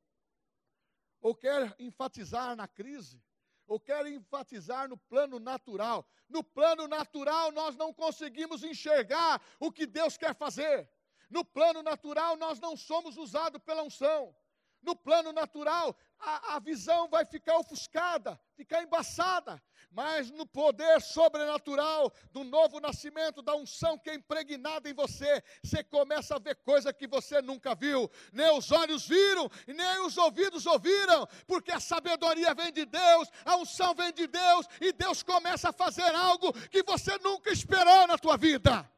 ou 1.19 1.35
quer 1.35 1.75
enfatizar 1.77 2.55
na 2.55 2.67
crise, 2.67 3.21
ou 3.67 3.79
quer 3.79 4.05
enfatizar 4.05 4.87
no 4.87 4.95
plano 4.97 5.39
natural. 5.39 6.07
No 6.29 6.43
plano 6.43 6.87
natural, 6.87 7.51
nós 7.51 7.75
não 7.75 7.93
conseguimos 7.93 8.63
enxergar 8.63 9.41
o 9.59 9.71
que 9.71 9.85
Deus 9.85 10.17
quer 10.17 10.35
fazer. 10.35 10.89
No 11.35 11.43
plano 11.43 11.83
natural, 11.83 12.37
nós 12.37 12.61
não 12.61 12.77
somos 12.77 13.17
usados 13.17 13.61
pela 13.61 13.83
unção. 13.83 14.33
No 14.81 14.95
plano 14.95 15.33
natural, 15.33 15.93
a, 16.17 16.55
a 16.55 16.59
visão 16.59 17.09
vai 17.09 17.25
ficar 17.25 17.57
ofuscada, 17.57 18.39
ficar 18.55 18.81
embaçada. 18.81 19.61
Mas 19.91 20.31
no 20.31 20.45
poder 20.45 21.01
sobrenatural 21.01 22.09
do 22.31 22.45
novo 22.45 22.79
nascimento, 22.79 23.41
da 23.41 23.53
unção 23.53 23.97
que 23.99 24.09
é 24.09 24.15
impregnada 24.15 24.89
em 24.89 24.93
você, 24.93 25.43
você 25.61 25.83
começa 25.83 26.37
a 26.37 26.39
ver 26.39 26.55
coisa 26.55 26.93
que 26.93 27.05
você 27.05 27.41
nunca 27.41 27.75
viu, 27.75 28.09
nem 28.31 28.57
os 28.57 28.71
olhos 28.71 29.05
viram, 29.05 29.49
nem 29.67 30.05
os 30.05 30.17
ouvidos 30.17 30.65
ouviram, 30.65 31.27
porque 31.45 31.73
a 31.73 31.81
sabedoria 31.81 32.53
vem 32.53 32.71
de 32.71 32.85
Deus, 32.85 33.29
a 33.43 33.57
unção 33.57 33.93
vem 33.93 34.13
de 34.13 34.25
Deus, 34.25 34.67
e 34.79 34.93
Deus 34.93 35.21
começa 35.21 35.67
a 35.67 35.73
fazer 35.73 36.15
algo 36.15 36.53
que 36.69 36.81
você 36.81 37.17
nunca 37.17 37.51
esperou 37.51 38.07
na 38.07 38.17
tua 38.17 38.37
vida. 38.37 38.89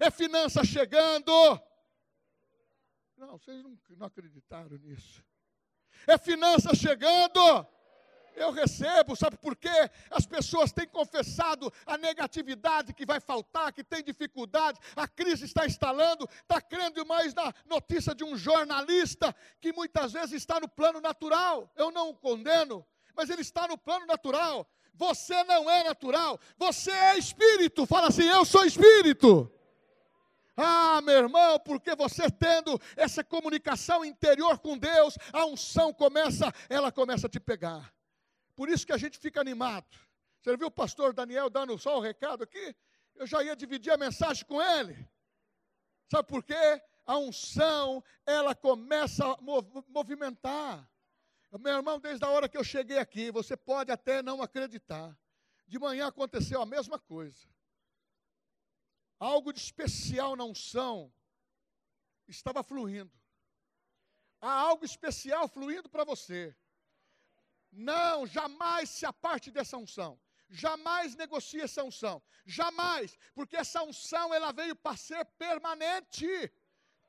É 0.00 0.10
finança 0.10 0.64
chegando, 0.64 1.32
não, 3.18 3.36
vocês 3.36 3.62
não, 3.62 3.76
não 3.96 4.06
acreditaram 4.06 4.76
nisso. 4.78 5.24
É 6.06 6.16
finança 6.16 6.74
chegando. 6.74 7.66
Eu 8.36 8.52
recebo, 8.52 9.16
sabe 9.16 9.36
por 9.36 9.56
quê? 9.56 9.90
As 10.08 10.24
pessoas 10.24 10.70
têm 10.70 10.86
confessado 10.86 11.72
a 11.84 11.98
negatividade 11.98 12.94
que 12.94 13.04
vai 13.04 13.18
faltar, 13.18 13.72
que 13.72 13.82
tem 13.82 14.00
dificuldade, 14.00 14.78
a 14.94 15.08
crise 15.08 15.44
está 15.44 15.66
instalando, 15.66 16.28
está 16.42 16.60
crendo 16.60 17.04
mais 17.04 17.34
na 17.34 17.52
notícia 17.66 18.14
de 18.14 18.22
um 18.22 18.36
jornalista 18.36 19.34
que 19.60 19.72
muitas 19.72 20.12
vezes 20.12 20.34
está 20.34 20.60
no 20.60 20.68
plano 20.68 21.00
natural. 21.00 21.68
Eu 21.74 21.90
não 21.90 22.10
o 22.10 22.14
condeno, 22.14 22.86
mas 23.16 23.28
ele 23.28 23.42
está 23.42 23.66
no 23.66 23.76
plano 23.76 24.06
natural. 24.06 24.70
Você 24.94 25.42
não 25.44 25.68
é 25.68 25.82
natural, 25.82 26.38
você 26.56 26.92
é 26.92 27.18
espírito. 27.18 27.86
Fala 27.86 28.06
assim: 28.06 28.24
eu 28.24 28.44
sou 28.44 28.64
espírito. 28.64 29.52
Ah, 30.60 31.00
meu 31.02 31.14
irmão, 31.14 31.60
porque 31.60 31.94
você 31.94 32.28
tendo 32.28 32.80
essa 32.96 33.22
comunicação 33.22 34.04
interior 34.04 34.58
com 34.58 34.76
Deus, 34.76 35.16
a 35.32 35.46
unção 35.46 35.94
começa, 35.94 36.52
ela 36.68 36.90
começa 36.90 37.28
a 37.28 37.30
te 37.30 37.38
pegar. 37.38 37.94
Por 38.56 38.68
isso 38.68 38.84
que 38.84 38.92
a 38.92 38.98
gente 38.98 39.16
fica 39.18 39.40
animado. 39.40 39.96
Você 40.42 40.56
viu 40.56 40.66
o 40.66 40.70
pastor 40.70 41.12
Daniel 41.12 41.48
dando 41.48 41.78
só 41.78 41.96
o 41.96 42.00
recado 42.00 42.42
aqui? 42.42 42.74
Eu 43.14 43.24
já 43.24 43.40
ia 43.40 43.54
dividir 43.54 43.92
a 43.92 43.96
mensagem 43.96 44.44
com 44.46 44.60
ele. 44.60 45.08
Sabe 46.10 46.26
por 46.26 46.42
quê? 46.42 46.82
A 47.06 47.16
unção, 47.16 48.02
ela 48.26 48.52
começa 48.52 49.24
a 49.24 49.38
movimentar. 49.86 50.90
Meu 51.52 51.76
irmão, 51.76 52.00
desde 52.00 52.24
a 52.24 52.30
hora 52.30 52.48
que 52.48 52.58
eu 52.58 52.64
cheguei 52.64 52.98
aqui, 52.98 53.30
você 53.30 53.56
pode 53.56 53.92
até 53.92 54.22
não 54.24 54.42
acreditar. 54.42 55.16
De 55.68 55.78
manhã 55.78 56.08
aconteceu 56.08 56.60
a 56.60 56.66
mesma 56.66 56.98
coisa 56.98 57.46
algo 59.18 59.52
de 59.52 59.60
especial 59.60 60.36
na 60.36 60.44
unção 60.44 61.12
estava 62.26 62.62
fluindo. 62.62 63.12
Há 64.40 64.52
algo 64.52 64.84
especial 64.84 65.48
fluindo 65.48 65.88
para 65.88 66.04
você. 66.04 66.54
Não, 67.70 68.26
jamais 68.26 68.90
se 68.90 69.04
aparte 69.04 69.50
dessa 69.50 69.76
unção. 69.76 70.18
Jamais 70.48 71.14
negocie 71.14 71.60
essa 71.60 71.82
unção. 71.82 72.22
Jamais, 72.46 73.18
porque 73.34 73.56
essa 73.56 73.82
unção 73.82 74.32
ela 74.32 74.52
veio 74.52 74.74
para 74.74 74.96
ser 74.96 75.24
permanente. 75.36 76.26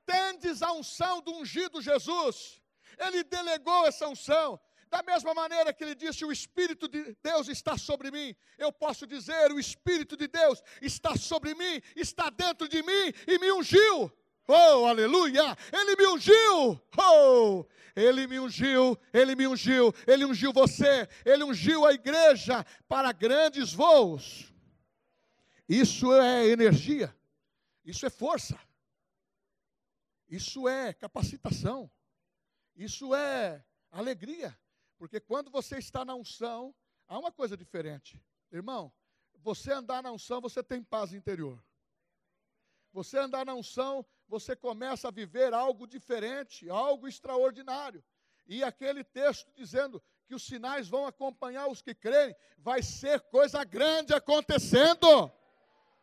Tendes 0.05 0.61
a 0.61 0.71
unção 0.71 1.21
do 1.21 1.33
ungido 1.33 1.81
Jesus. 1.81 2.61
Ele 2.97 3.23
delegou 3.23 3.85
essa 3.85 4.07
unção. 4.07 4.59
Da 4.89 5.03
mesma 5.03 5.33
maneira 5.33 5.71
que 5.71 5.83
ele 5.83 5.93
disse: 5.93 6.25
O 6.25 6.31
Espírito 6.31 6.87
de 6.87 7.15
Deus 7.21 7.47
está 7.47 7.77
sobre 7.77 8.09
mim, 8.09 8.35
eu 8.57 8.71
posso 8.71 9.05
dizer: 9.05 9.51
O 9.51 9.59
Espírito 9.59 10.17
de 10.17 10.27
Deus 10.27 10.63
está 10.81 11.15
sobre 11.15 11.53
mim, 11.53 11.81
está 11.95 12.29
dentro 12.29 12.67
de 12.67 12.81
mim 12.81 13.13
e 13.27 13.37
me 13.37 13.51
ungiu. 13.51 14.11
Oh, 14.47 14.87
aleluia! 14.87 15.55
Ele 15.71 15.95
me 15.95 16.07
ungiu! 16.07 16.81
Oh! 16.97 17.65
Ele 17.95 18.25
me 18.25 18.39
ungiu, 18.39 18.97
ele 19.13 19.35
me 19.35 19.45
ungiu, 19.45 19.93
ele 20.07 20.25
ungiu 20.25 20.51
você, 20.51 21.07
ele 21.23 21.43
ungiu 21.43 21.85
a 21.85 21.93
igreja 21.93 22.65
para 22.87 23.11
grandes 23.11 23.73
voos. 23.73 24.51
Isso 25.67 26.11
é 26.13 26.47
energia, 26.47 27.15
isso 27.85 28.05
é 28.05 28.09
força, 28.09 28.59
isso 30.27 30.67
é 30.67 30.93
capacitação, 30.93 31.91
isso 32.75 33.13
é 33.13 33.63
alegria. 33.91 34.57
Porque 34.99 35.19
quando 35.19 35.49
você 35.49 35.77
está 35.77 36.03
na 36.03 36.13
unção, 36.13 36.75
há 37.07 37.17
uma 37.17 37.31
coisa 37.31 37.55
diferente. 37.55 38.21
Irmão, 38.51 38.91
você 39.41 39.71
andar 39.71 40.03
na 40.03 40.11
unção, 40.11 40.41
você 40.41 40.61
tem 40.61 40.83
paz 40.83 41.13
interior. 41.13 41.63
Você 42.91 43.17
andar 43.17 43.45
na 43.45 43.55
unção, 43.55 44.05
você 44.27 44.57
começa 44.57 45.07
a 45.07 45.11
viver 45.11 45.53
algo 45.53 45.87
diferente, 45.87 46.69
algo 46.69 47.07
extraordinário. 47.07 48.03
E 48.45 48.61
aquele 48.61 49.03
texto 49.03 49.49
dizendo 49.55 50.03
que 50.27 50.35
os 50.35 50.43
sinais 50.43 50.89
vão 50.89 51.07
acompanhar 51.07 51.67
os 51.67 51.81
que 51.81 51.95
creem, 51.95 52.35
vai 52.57 52.83
ser 52.83 53.21
coisa 53.21 53.63
grande 53.63 54.13
acontecendo. 54.13 55.31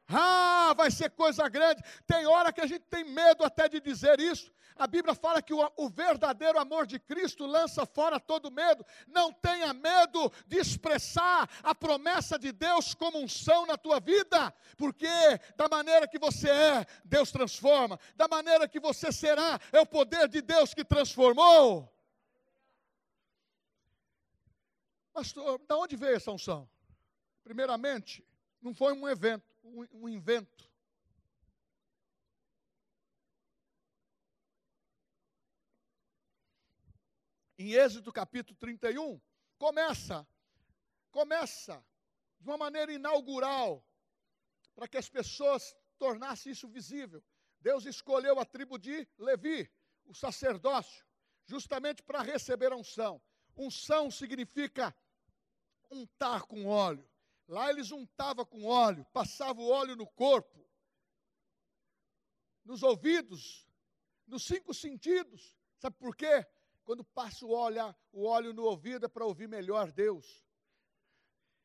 Ah, 0.09 0.73
vai 0.77 0.91
ser 0.91 1.11
coisa 1.11 1.49
grande. 1.49 1.83
Tem 2.07 2.27
hora 2.27 2.53
que 2.53 2.61
a 2.61 2.67
gente 2.67 2.85
tem 2.85 3.05
medo 3.05 3.45
até 3.45 3.69
de 3.69 3.81
dizer 3.81 4.21
isso, 4.21 4.53
a 4.79 4.87
Bíblia 4.87 5.15
fala 5.15 5.41
que 5.41 5.55
o, 5.55 5.73
o, 5.77 5.89
verdadeiro 5.89 6.59
amor 6.59 6.87
de 6.87 6.99
Cristo 6.99 7.47
lança 7.47 7.87
fora 7.87 8.21
todo 8.21 8.51
medo. 8.51 8.85
Não 9.07 9.33
tenha 9.33 9.73
medo 9.73 10.31
de 10.47 10.59
expressar 10.59 11.49
a 11.63 11.75
promessa 11.75 12.39
de 12.39 12.53
Deus 12.53 12.95
como 12.95 13.19
unção 13.19 13.65
na 13.65 13.79
tua 13.79 13.99
vida, 13.99 14.53
porque 14.77 15.09
da 15.57 15.67
maneira 15.67 16.07
que 16.07 16.19
você 16.19 16.51
é, 16.51 16.87
Deus 17.05 17.33
transforma. 17.33 17.99
Da 18.15 18.29
maneira 18.29 18.69
que 18.69 18.79
você 18.79 19.11
será, 19.11 19.59
é 19.73 19.81
o 19.81 19.87
poder 19.87 20.29
de 20.29 20.43
Deus 20.43 20.75
que 20.75 20.85
transformou. 20.85 21.91
Pastor, 25.15 25.59
da 25.67 25.79
onde 25.79 25.97
veio 25.97 26.17
essa 26.17 26.31
unção? 26.31 26.69
Primeiramente, 27.43 28.23
não 28.61 28.75
foi 28.75 28.93
um 28.93 29.09
evento, 29.09 29.45
um, 29.65 30.09
invento. 30.09 30.67
em 37.59 37.73
Êxodo 37.73 38.13
capítulo 38.13 38.57
31, 38.59 39.21
começa, 39.59 40.29
começa 41.11 41.85
de 42.39 42.47
uma 42.47 42.59
maneira 42.59 42.93
inaugural, 42.93 43.85
para 44.75 44.87
que 44.87 44.99
as 44.99 45.09
pessoas 45.09 45.75
tornassem 45.99 46.53
isso 46.53 46.69
visível. 46.69 47.25
Deus 47.61 47.87
escolheu 47.87 48.39
a 48.39 48.45
tribo 48.45 48.79
de 48.79 49.09
Levi, 49.17 49.71
o 50.05 50.15
sacerdócio, 50.15 51.05
justamente 51.47 52.03
para 52.03 52.23
receber 52.23 52.73
a 52.73 52.77
unção. 52.77 53.21
Unção 53.57 54.11
significa 54.11 54.95
untar 55.91 56.43
com 56.43 56.67
óleo. 56.67 57.09
Lá 57.49 57.71
eles 57.71 57.93
untavam 57.93 58.45
com 58.45 58.65
óleo, 58.65 59.05
passavam 59.13 59.65
o 59.65 59.71
óleo 59.71 59.95
no 59.95 60.07
corpo, 60.07 60.67
nos 62.65 62.83
ouvidos, 62.83 63.67
nos 64.27 64.45
cinco 64.45 64.75
sentidos. 64.75 65.55
Sabe 65.79 65.97
por 65.97 66.17
quê? 66.17 66.45
Quando 66.85 67.05
passa 67.05 67.47
o 67.47 67.53
óleo, 67.53 67.95
o 68.13 68.25
óleo 68.25 68.53
no 68.53 68.65
ouvido 68.65 69.07
é 69.07 69.09
para 69.09 69.25
ouvir 69.25 69.49
melhor 69.49 69.93
Deus. 69.93 70.45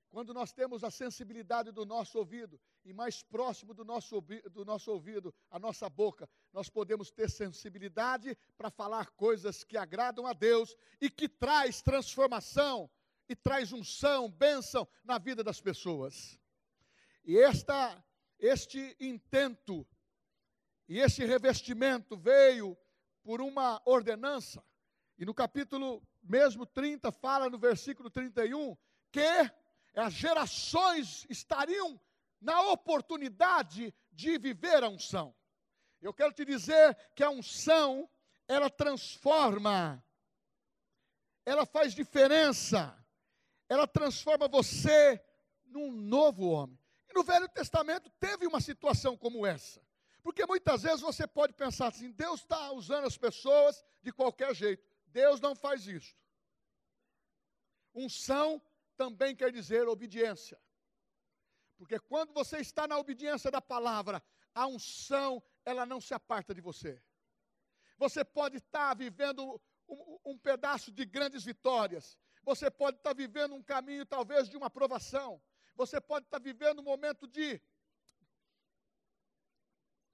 Quando 0.09 0.33
nós 0.33 0.51
temos 0.51 0.83
a 0.83 0.91
sensibilidade 0.91 1.71
do 1.71 1.85
nosso 1.85 2.17
ouvido 2.17 2.59
e 2.83 2.91
mais 2.91 3.23
próximo 3.23 3.73
do 3.73 3.85
nosso, 3.85 4.19
do 4.51 4.65
nosso 4.65 4.91
ouvido, 4.91 5.33
a 5.49 5.57
nossa 5.57 5.89
boca, 5.89 6.29
nós 6.51 6.69
podemos 6.69 7.09
ter 7.09 7.29
sensibilidade 7.29 8.37
para 8.57 8.69
falar 8.69 9.11
coisas 9.11 9.63
que 9.63 9.77
agradam 9.77 10.27
a 10.27 10.33
Deus 10.33 10.75
e 10.99 11.09
que 11.09 11.29
traz 11.29 11.81
transformação 11.81 12.89
e 13.31 13.35
traz 13.35 13.71
unção, 13.71 14.29
bênção 14.29 14.87
na 15.03 15.17
vida 15.17 15.43
das 15.43 15.61
pessoas. 15.61 16.39
E 17.23 17.37
esta, 17.37 18.03
este 18.37 18.95
intento 18.99 19.87
e 20.87 20.99
este 20.99 21.23
revestimento 21.23 22.17
veio 22.17 22.77
por 23.23 23.41
uma 23.41 23.81
ordenança 23.85 24.63
e 25.21 25.25
no 25.25 25.35
capítulo 25.35 26.01
mesmo 26.23 26.65
30, 26.65 27.11
fala 27.11 27.47
no 27.47 27.59
versículo 27.59 28.09
31, 28.09 28.75
que 29.11 29.51
as 29.95 30.11
gerações 30.13 31.27
estariam 31.29 32.01
na 32.41 32.59
oportunidade 32.71 33.93
de 34.11 34.37
viver 34.39 34.83
a 34.83 34.89
unção. 34.89 35.35
Eu 36.01 36.11
quero 36.11 36.33
te 36.33 36.43
dizer 36.43 36.97
que 37.15 37.23
a 37.23 37.29
unção, 37.29 38.09
ela 38.47 38.67
transforma, 38.67 40.03
ela 41.45 41.67
faz 41.67 41.93
diferença, 41.93 43.00
ela 43.71 43.87
transforma 43.87 44.49
você 44.49 45.23
num 45.67 45.93
novo 45.93 46.49
homem. 46.49 46.77
E 47.09 47.13
no 47.13 47.23
Velho 47.23 47.47
Testamento 47.47 48.09
teve 48.19 48.45
uma 48.45 48.59
situação 48.59 49.15
como 49.15 49.45
essa. 49.45 49.81
Porque 50.21 50.45
muitas 50.45 50.83
vezes 50.83 50.99
você 50.99 51.25
pode 51.25 51.53
pensar 51.53 51.87
assim: 51.87 52.11
Deus 52.11 52.41
está 52.41 52.69
usando 52.73 53.05
as 53.07 53.17
pessoas 53.17 53.81
de 54.01 54.11
qualquer 54.11 54.53
jeito. 54.53 54.85
Deus 55.07 55.39
não 55.39 55.55
faz 55.55 55.87
isso. 55.87 56.13
Unção 57.95 58.61
também 58.97 59.33
quer 59.33 59.53
dizer 59.53 59.87
obediência. 59.87 60.59
Porque 61.77 61.97
quando 61.97 62.33
você 62.33 62.57
está 62.57 62.85
na 62.85 62.97
obediência 62.97 63.49
da 63.49 63.61
palavra, 63.61 64.21
a 64.53 64.67
unção, 64.67 65.41
ela 65.63 65.85
não 65.85 66.01
se 66.01 66.13
aparta 66.13 66.53
de 66.53 66.59
você. 66.59 67.01
Você 67.97 68.25
pode 68.25 68.57
estar 68.57 68.93
vivendo 68.97 69.61
um, 69.87 70.19
um 70.25 70.37
pedaço 70.37 70.91
de 70.91 71.05
grandes 71.05 71.45
vitórias. 71.45 72.19
Você 72.43 72.69
pode 72.71 72.97
estar 72.97 73.13
vivendo 73.13 73.53
um 73.53 73.63
caminho, 73.63 74.05
talvez, 74.05 74.49
de 74.49 74.57
uma 74.57 74.67
aprovação. 74.67 75.41
Você 75.75 76.01
pode 76.01 76.25
estar 76.25 76.39
vivendo 76.39 76.79
um 76.79 76.83
momento 76.83 77.27
de 77.27 77.61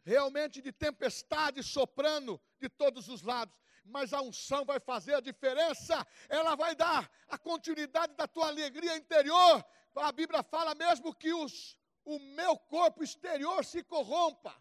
realmente 0.03 0.61
de 0.61 0.71
tempestade 0.71 1.61
soprando 1.61 2.39
de 2.59 2.69
todos 2.69 3.09
os 3.09 3.21
lados, 3.21 3.53
mas 3.83 4.13
a 4.13 4.21
unção 4.21 4.63
vai 4.63 4.79
fazer 4.79 5.15
a 5.15 5.19
diferença, 5.19 6.05
ela 6.29 6.55
vai 6.55 6.75
dar 6.75 7.11
a 7.27 7.37
continuidade 7.37 8.13
da 8.15 8.27
tua 8.27 8.47
alegria 8.47 8.95
interior. 8.95 9.65
A 9.95 10.11
Bíblia 10.11 10.43
fala 10.43 10.73
mesmo 10.75 11.13
que 11.13 11.33
os, 11.33 11.77
o 12.05 12.19
meu 12.19 12.57
corpo 12.57 13.03
exterior 13.03 13.65
se 13.65 13.83
corrompa, 13.83 14.55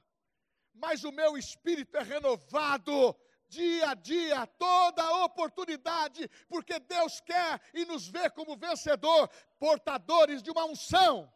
mas 0.75 1.05
o 1.05 1.13
meu 1.13 1.37
espírito 1.39 1.97
é 1.97 2.03
renovado 2.03 3.17
dia 3.49 3.91
a 3.91 3.95
dia, 3.95 4.47
toda 4.47 5.25
oportunidade, 5.25 6.29
porque 6.49 6.79
Deus 6.79 7.21
quer 7.21 7.61
e 7.73 7.85
nos 7.85 8.09
vê 8.09 8.29
como 8.31 8.57
vencedor, 8.57 9.29
portadores 9.59 10.43
de 10.43 10.51
uma 10.51 10.65
unção. 10.65 11.33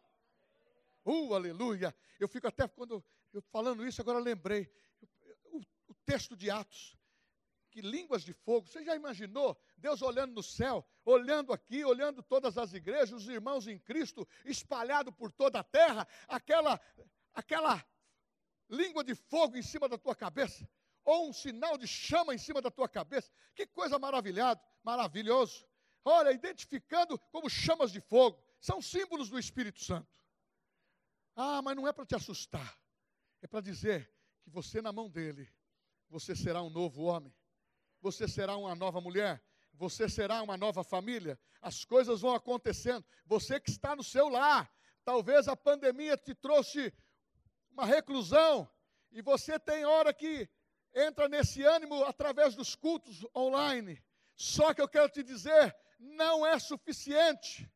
Uh, 1.05 1.33
aleluia! 1.33 1.95
Eu 2.19 2.27
fico 2.27 2.47
até 2.47 2.67
quando 2.67 3.03
eu 3.33 3.41
falando 3.41 3.85
isso, 3.85 4.01
agora 4.01 4.19
lembrei. 4.19 4.69
O, 5.51 5.59
o 5.87 5.93
texto 6.05 6.35
de 6.35 6.49
Atos, 6.49 6.97
que 7.71 7.81
línguas 7.81 8.23
de 8.23 8.33
fogo, 8.33 8.67
você 8.67 8.83
já 8.83 8.95
imaginou 8.95 9.57
Deus 9.77 10.01
olhando 10.01 10.33
no 10.33 10.43
céu, 10.43 10.85
olhando 11.05 11.53
aqui, 11.53 11.83
olhando 11.85 12.21
todas 12.21 12.57
as 12.57 12.73
igrejas, 12.73 13.23
os 13.23 13.29
irmãos 13.29 13.65
em 13.67 13.79
Cristo 13.79 14.27
espalhado 14.45 15.11
por 15.11 15.31
toda 15.31 15.59
a 15.59 15.63
terra, 15.63 16.07
aquela 16.27 16.79
aquela 17.33 17.83
língua 18.69 19.03
de 19.03 19.15
fogo 19.15 19.57
em 19.57 19.61
cima 19.61 19.87
da 19.87 19.97
tua 19.97 20.15
cabeça, 20.15 20.67
ou 21.03 21.29
um 21.29 21.33
sinal 21.33 21.77
de 21.77 21.87
chama 21.87 22.33
em 22.33 22.37
cima 22.37 22.61
da 22.61 22.69
tua 22.69 22.87
cabeça. 22.87 23.31
Que 23.55 23.65
coisa 23.65 23.97
maravilhada, 23.97 24.61
maravilhoso. 24.83 25.65
Olha, 26.03 26.31
identificando 26.31 27.17
como 27.31 27.49
chamas 27.49 27.91
de 27.91 27.99
fogo, 27.99 28.41
são 28.59 28.81
símbolos 28.81 29.29
do 29.29 29.39
Espírito 29.39 29.83
Santo. 29.83 30.09
Ah, 31.35 31.61
mas 31.61 31.75
não 31.75 31.87
é 31.87 31.93
para 31.93 32.05
te 32.05 32.15
assustar. 32.15 32.77
É 33.41 33.47
para 33.47 33.61
dizer 33.61 34.11
que 34.43 34.49
você, 34.49 34.81
na 34.81 34.91
mão 34.91 35.09
dele, 35.09 35.51
você 36.09 36.35
será 36.35 36.61
um 36.61 36.69
novo 36.69 37.03
homem, 37.03 37.33
você 37.99 38.27
será 38.27 38.57
uma 38.57 38.75
nova 38.75 38.99
mulher, 38.99 39.43
você 39.73 40.09
será 40.09 40.41
uma 40.41 40.57
nova 40.57 40.83
família. 40.83 41.39
As 41.61 41.85
coisas 41.85 42.21
vão 42.21 42.35
acontecendo. 42.35 43.05
Você 43.25 43.59
que 43.59 43.69
está 43.69 43.95
no 43.95 44.03
seu 44.03 44.27
lar, 44.29 44.71
talvez 45.03 45.47
a 45.47 45.55
pandemia 45.55 46.17
te 46.17 46.35
trouxe 46.35 46.93
uma 47.71 47.85
reclusão, 47.85 48.69
e 49.11 49.21
você 49.21 49.59
tem 49.59 49.85
hora 49.85 50.13
que 50.13 50.49
entra 50.93 51.27
nesse 51.27 51.63
ânimo 51.63 52.03
através 52.03 52.55
dos 52.55 52.75
cultos 52.75 53.25
online. 53.35 54.01
Só 54.35 54.73
que 54.73 54.81
eu 54.81 54.87
quero 54.87 55.09
te 55.09 55.23
dizer, 55.23 55.75
não 55.99 56.45
é 56.45 56.57
suficiente. 56.59 57.69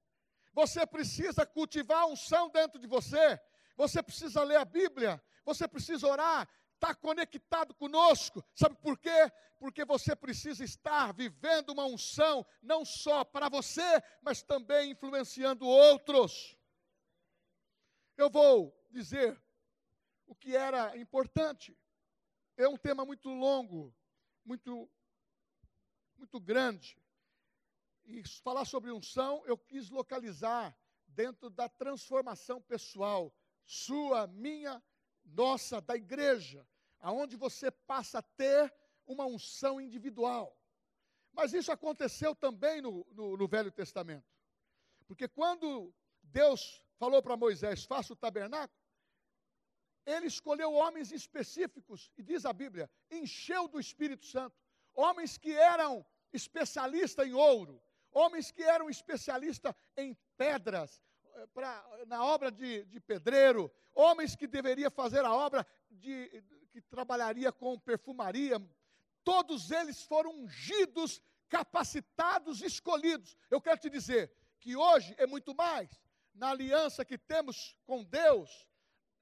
Você 0.54 0.86
precisa 0.86 1.46
cultivar 1.46 2.04
a 2.04 2.08
unção 2.08 2.50
dentro 2.50 2.80
de 2.80 2.88
você. 2.88 3.40
Você 3.78 4.02
precisa 4.02 4.44
ler 4.44 4.58
a 4.58 4.66
Bíblia 4.66 5.22
você 5.46 5.68
precisa 5.68 6.08
orar, 6.08 6.50
estar 6.74 6.88
tá 6.88 6.96
conectado 6.96 7.74
conosco. 7.76 8.44
Sabe 8.54 8.76
por 8.78 8.98
quê? 8.98 9.32
Porque 9.60 9.86
você 9.86 10.16
precisa 10.16 10.64
estar 10.66 11.14
vivendo 11.14 11.70
uma 11.70 11.86
unção, 11.86 12.46
não 12.62 12.84
só 12.84 13.24
para 13.24 13.48
você, 13.48 14.02
mas 14.22 14.42
também 14.42 14.92
influenciando 14.92 15.66
outros. 15.68 16.58
Eu 18.18 18.30
vou 18.30 18.76
dizer 18.90 19.40
o 20.26 20.36
que 20.36 20.56
era 20.56 20.98
importante. 20.98 21.78
É 22.58 22.68
um 22.68 22.78
tema 22.78 23.06
muito 23.06 23.30
longo, 23.30 23.94
muito, 24.44 24.90
muito 26.18 26.40
grande. 26.40 26.98
E 28.06 28.24
falar 28.40 28.66
sobre 28.66 28.92
unção, 28.92 29.44
eu 29.46 29.58
quis 29.58 29.90
localizar 29.90 30.78
dentro 31.08 31.50
da 31.50 31.68
transformação 31.68 32.62
pessoal, 32.62 33.34
sua, 33.66 34.28
minha 34.28 34.82
nossa, 35.26 35.82
da 35.82 35.96
igreja, 35.96 36.66
aonde 37.00 37.36
você 37.36 37.72
passa 37.72 38.20
a 38.20 38.22
ter 38.22 38.74
uma 39.08 39.26
unção 39.26 39.82
individual. 39.82 40.58
Mas 41.34 41.54
isso 41.54 41.72
aconteceu 41.72 42.34
também 42.36 42.82
no, 42.82 43.06
no, 43.12 43.36
no 43.36 43.48
Velho 43.48 43.72
Testamento. 43.72 44.26
Porque 45.08 45.28
quando 45.28 45.94
Deus 46.24 46.82
falou 46.98 47.22
para 47.22 47.36
Moisés, 47.36 47.84
faça 47.84 48.14
o 48.14 48.16
tabernáculo, 48.16 48.80
ele 50.06 50.28
escolheu 50.28 50.74
homens 50.74 51.12
específicos, 51.12 52.12
e 52.18 52.24
diz 52.24 52.46
a 52.46 52.54
Bíblia, 52.54 52.90
encheu 53.10 53.68
do 53.68 53.80
Espírito 53.80 54.26
Santo, 54.26 54.56
homens 54.94 55.38
que 55.38 55.54
eram 55.54 56.06
especialistas 56.32 57.28
em 57.28 57.34
ouro, 57.34 57.82
homens 58.12 58.52
que 58.52 58.64
eram 58.64 58.90
especialistas 58.90 59.74
em 59.98 60.16
pedras, 60.38 61.02
pra, 61.54 61.84
na 62.08 62.24
obra 62.24 62.52
de, 62.52 62.86
de 62.86 63.00
pedreiro, 63.00 63.72
homens 63.94 64.36
que 64.36 64.48
deveria 64.48 64.90
fazer 64.90 65.24
a 65.26 65.34
obra 65.34 65.66
de, 65.90 66.44
que 66.72 66.82
trabalharia 66.82 67.52
com 67.52 67.80
perfumaria, 67.80 68.62
todos 69.24 69.72
eles 69.72 70.04
foram 70.04 70.32
ungidos, 70.32 71.22
capacitados, 71.50 72.62
escolhidos. 72.62 73.38
Eu 73.50 73.62
quero 73.62 73.80
te 73.80 73.90
dizer 73.90 74.32
que 74.60 74.76
hoje 74.76 75.16
é 75.18 75.26
muito 75.26 75.54
mais. 75.56 75.90
Na 76.34 76.50
aliança 76.50 77.06
que 77.06 77.18
temos 77.18 77.78
com 77.86 78.04
Deus, 78.04 78.68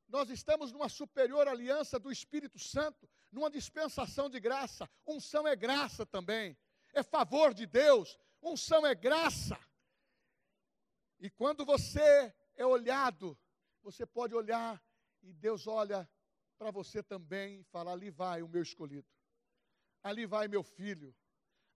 nós 0.07 0.29
estamos 0.29 0.71
numa 0.71 0.89
superior 0.89 1.47
aliança 1.47 1.99
do 1.99 2.11
Espírito 2.11 2.59
Santo, 2.59 3.09
numa 3.31 3.49
dispensação 3.49 4.29
de 4.29 4.39
graça. 4.39 4.89
Unção 5.07 5.47
é 5.47 5.55
graça 5.55 6.05
também, 6.05 6.57
é 6.93 7.01
favor 7.01 7.53
de 7.53 7.65
Deus. 7.65 8.17
Unção 8.41 8.85
é 8.85 8.93
graça. 8.93 9.59
E 11.19 11.29
quando 11.29 11.65
você 11.65 12.33
é 12.55 12.65
olhado, 12.65 13.37
você 13.81 14.05
pode 14.05 14.35
olhar 14.35 14.81
e 15.21 15.33
Deus 15.33 15.67
olha 15.67 16.09
para 16.57 16.69
você 16.71 17.01
também 17.01 17.61
e 17.61 17.63
fala: 17.63 17.91
ali 17.91 18.09
vai 18.09 18.41
o 18.41 18.47
meu 18.47 18.61
escolhido, 18.61 19.07
ali 20.01 20.25
vai 20.25 20.47
meu 20.47 20.63
filho, 20.63 21.15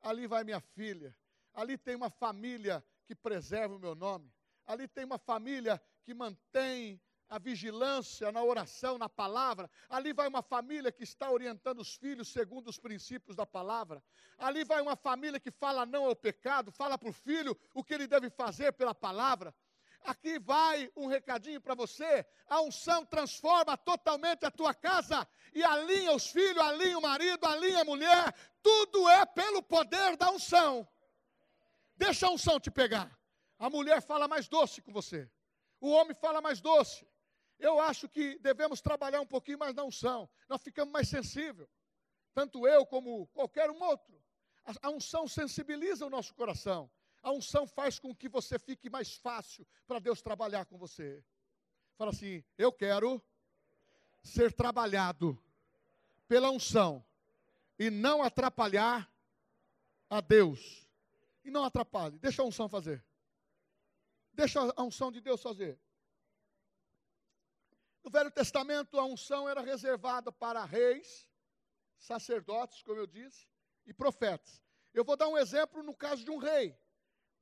ali 0.01 0.27
vai 0.27 0.43
minha 0.43 0.59
filha, 0.59 1.17
ali 1.53 1.77
tem 1.77 1.95
uma 1.95 2.09
família 2.09 2.85
que 3.05 3.15
preserva 3.15 3.75
o 3.75 3.79
meu 3.79 3.95
nome, 3.95 4.31
ali 4.65 4.87
tem 4.87 5.05
uma 5.05 5.17
família 5.17 5.81
que 6.03 6.13
mantém 6.13 7.01
a 7.29 7.37
vigilância 7.37 8.31
na 8.31 8.43
oração, 8.43 8.97
na 8.97 9.09
palavra. 9.09 9.69
Ali 9.89 10.13
vai 10.13 10.27
uma 10.27 10.41
família 10.41 10.91
que 10.91 11.03
está 11.03 11.29
orientando 11.29 11.79
os 11.79 11.95
filhos 11.95 12.29
segundo 12.29 12.69
os 12.69 12.79
princípios 12.79 13.35
da 13.35 13.45
palavra. 13.45 14.01
Ali 14.37 14.63
vai 14.63 14.81
uma 14.81 14.95
família 14.95 15.39
que 15.39 15.51
fala 15.51 15.85
não 15.85 16.05
ao 16.05 16.15
pecado, 16.15 16.71
fala 16.71 16.97
para 16.97 17.09
o 17.09 17.13
filho 17.13 17.57
o 17.73 17.83
que 17.83 17.93
ele 17.93 18.07
deve 18.07 18.29
fazer 18.29 18.71
pela 18.73 18.95
palavra. 18.95 19.53
Aqui 20.03 20.39
vai 20.39 20.89
um 20.95 21.07
recadinho 21.07 21.59
para 21.59 21.75
você: 21.75 22.25
a 22.47 22.61
unção 22.61 23.05
transforma 23.05 23.75
totalmente 23.75 24.45
a 24.45 24.51
tua 24.51 24.73
casa 24.73 25.27
e 25.53 25.63
alinha 25.63 26.13
os 26.13 26.27
filhos, 26.29 26.63
alinha 26.63 26.97
o 26.97 27.01
marido, 27.01 27.45
alinha 27.45 27.81
a 27.81 27.85
mulher. 27.85 28.33
Tudo 28.61 29.09
é 29.09 29.25
pelo 29.25 29.61
poder 29.61 30.15
da 30.15 30.31
unção. 30.31 30.87
Deixa 31.95 32.27
a 32.27 32.31
unção 32.31 32.59
te 32.59 32.71
pegar. 32.71 33.17
A 33.59 33.69
mulher 33.69 34.01
fala 34.01 34.27
mais 34.27 34.47
doce 34.47 34.81
com 34.81 34.93
você. 34.93 35.29
O 35.81 35.89
homem 35.89 36.15
fala 36.15 36.41
mais 36.41 36.61
doce. 36.61 37.05
Eu 37.59 37.79
acho 37.79 38.07
que 38.07 38.37
devemos 38.39 38.81
trabalhar 38.81 39.21
um 39.21 39.25
pouquinho 39.25 39.59
mais 39.59 39.73
na 39.73 39.83
unção. 39.83 40.29
Nós 40.47 40.61
ficamos 40.61 40.91
mais 40.91 41.07
sensíveis. 41.07 41.67
Tanto 42.33 42.67
eu 42.67 42.85
como 42.85 43.27
qualquer 43.27 43.69
um 43.69 43.81
outro. 43.81 44.21
A 44.81 44.89
unção 44.89 45.27
sensibiliza 45.27 46.05
o 46.05 46.09
nosso 46.09 46.35
coração. 46.35 46.89
A 47.23 47.31
unção 47.31 47.65
faz 47.65 47.97
com 47.97 48.13
que 48.13 48.29
você 48.29 48.59
fique 48.59 48.89
mais 48.89 49.15
fácil 49.15 49.65
para 49.87 49.99
Deus 49.99 50.21
trabalhar 50.21 50.65
com 50.65 50.77
você. 50.77 51.23
Fala 51.97 52.11
assim: 52.11 52.43
eu 52.57 52.71
quero 52.71 53.21
ser 54.21 54.53
trabalhado 54.53 55.41
pela 56.27 56.51
unção 56.51 57.03
e 57.79 57.89
não 57.89 58.21
atrapalhar 58.21 59.09
a 60.09 60.21
Deus. 60.21 60.87
E 61.43 61.49
não 61.49 61.63
atrapalhe, 61.63 62.19
deixa 62.19 62.41
a 62.41 62.45
unção 62.45 62.67
fazer. 62.67 63.03
deixa 64.33 64.59
a 64.75 64.83
unção 64.83 65.11
de 65.11 65.21
Deus 65.21 65.41
fazer. 65.41 65.79
No 68.07 68.11
Velho 68.11 68.31
Testamento, 68.31 68.97
a 68.97 69.03
unção 69.03 69.49
era 69.49 69.59
reservada 69.59 70.31
para 70.31 70.63
reis, 70.63 71.27
sacerdotes, 71.97 72.81
como 72.81 72.97
eu 72.97 73.05
disse, 73.05 73.45
e 73.85 73.93
profetas. 73.93 74.63
Eu 74.93 75.03
vou 75.03 75.17
dar 75.17 75.27
um 75.27 75.37
exemplo 75.37 75.83
no 75.83 75.93
caso 75.93 76.23
de 76.23 76.31
um 76.31 76.37
rei. 76.37 76.73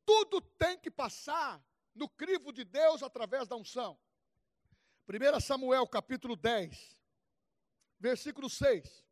Tudo 0.03 0.41
tem 0.41 0.75
que 0.79 0.89
passar 0.89 1.63
no 1.93 2.09
crivo 2.09 2.51
de 2.51 2.63
Deus 2.63 3.03
através 3.03 3.47
da 3.47 3.55
unção. 3.55 3.95
1 5.07 5.39
Samuel 5.39 5.87
capítulo 5.87 6.35
10, 6.35 6.97
versículo 7.99 8.49
6. 8.49 9.05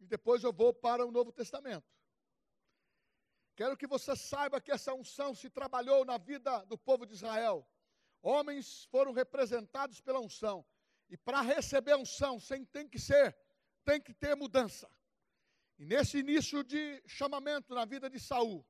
E 0.00 0.06
depois 0.06 0.42
eu 0.42 0.54
vou 0.54 0.72
para 0.72 1.04
o 1.04 1.12
Novo 1.12 1.30
Testamento. 1.30 1.92
Quero 3.54 3.76
que 3.76 3.86
você 3.86 4.16
saiba 4.16 4.58
que 4.58 4.72
essa 4.72 4.94
unção 4.94 5.34
se 5.34 5.50
trabalhou 5.50 6.02
na 6.02 6.16
vida 6.16 6.64
do 6.64 6.78
povo 6.78 7.04
de 7.04 7.12
Israel. 7.12 7.68
Homens 8.24 8.86
foram 8.90 9.12
representados 9.12 10.00
pela 10.00 10.18
unção. 10.18 10.64
E 11.10 11.16
para 11.16 11.42
receber 11.42 11.94
unção, 11.94 12.40
sem, 12.40 12.64
tem 12.64 12.88
que 12.88 12.98
ser, 12.98 13.36
tem 13.84 14.00
que 14.00 14.14
ter 14.14 14.34
mudança. 14.34 14.90
E 15.78 15.84
nesse 15.84 16.18
início 16.18 16.64
de 16.64 17.02
chamamento 17.06 17.74
na 17.74 17.84
vida 17.84 18.08
de 18.08 18.18
Saul, 18.18 18.64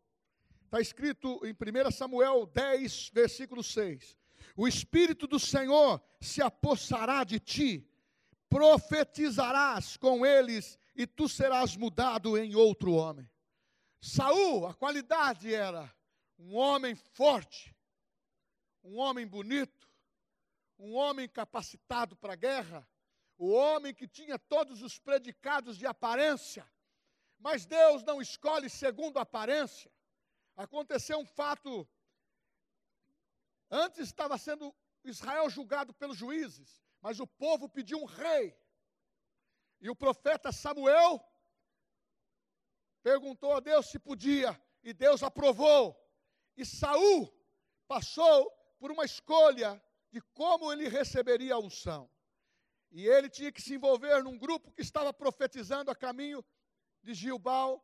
está 0.65 0.81
escrito 0.81 1.41
em 1.47 1.53
1 1.53 1.91
Samuel 1.93 2.47
10, 2.47 3.11
versículo 3.11 3.63
6: 3.63 4.19
O 4.57 4.67
Espírito 4.67 5.29
do 5.29 5.39
Senhor 5.39 6.03
se 6.21 6.43
apossará 6.43 7.23
de 7.23 7.39
ti, 7.39 7.89
profetizarás 8.49 9.97
com 9.97 10.27
eles, 10.27 10.77
e 10.97 11.07
tu 11.07 11.29
serás 11.29 11.77
mudado 11.77 12.37
em 12.37 12.57
outro 12.57 12.93
homem. 12.93 13.31
Saul, 14.01 14.67
a 14.67 14.75
qualidade 14.75 15.55
era 15.55 15.95
um 16.39 16.57
homem 16.57 16.95
forte, 16.95 17.74
um 18.85 18.99
homem 18.99 19.27
bonito, 19.27 19.89
um 20.79 20.95
homem 20.95 21.27
capacitado 21.27 22.15
para 22.15 22.35
a 22.35 22.37
guerra, 22.37 22.87
o 23.39 23.51
homem 23.51 23.95
que 23.95 24.07
tinha 24.07 24.39
todos 24.39 24.83
os 24.83 24.99
predicados 24.99 25.79
de 25.79 25.87
aparência. 25.87 26.71
Mas 27.39 27.65
Deus 27.65 28.03
não 28.05 28.21
escolhe 28.21 28.69
segundo 28.69 29.19
aparência. 29.19 29.91
Aconteceu 30.55 31.19
um 31.19 31.27
fato. 31.27 31.89
Antes 33.71 34.07
estava 34.07 34.37
sendo 34.37 34.75
Israel 35.03 35.49
julgado 35.49 35.93
pelos 35.95 36.17
juízes, 36.17 36.83
mas 37.01 37.19
o 37.19 37.27
povo 37.27 37.69
pediu 37.69 37.99
um 37.99 38.05
rei. 38.05 38.57
E 39.81 39.91
o 39.91 39.97
profeta 39.97 40.53
Samuel 40.53 41.23
perguntou 43.03 43.53
a 43.55 43.61
Deus 43.61 43.87
se 43.87 43.99
podia, 43.99 44.59
e 44.83 44.93
Deus 44.93 45.23
aprovou. 45.23 45.99
E 46.57 46.65
Saul 46.65 47.33
passou 47.87 48.64
por 48.85 48.93
uma 48.93 49.07
escolha 49.07 49.83
de 50.11 50.21
como 50.35 50.71
ele 50.71 50.89
receberia 50.89 51.55
a 51.55 51.59
unção. 51.59 52.11
E 52.91 53.07
ele 53.07 53.31
tinha 53.31 53.51
que 53.51 53.63
se 53.63 53.73
envolver 53.77 54.23
num 54.23 54.37
grupo 54.37 54.71
que 54.71 54.83
estava 54.83 55.11
profetizando 55.11 55.91
a 55.91 55.97
caminho 55.97 56.45
de 57.03 57.15
Gilbal, 57.15 57.83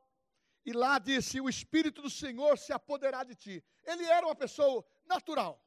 e 0.62 0.74
lá 0.74 0.98
disse: 0.98 1.40
O 1.40 1.48
Espírito 1.48 2.02
do 2.02 2.10
Senhor 2.10 2.58
se 2.58 2.70
apoderar 2.70 3.24
de 3.24 3.34
ti. 3.34 3.64
Ele 3.82 4.04
era 4.04 4.26
uma 4.26 4.36
pessoa 4.36 4.86
natural. 5.06 5.58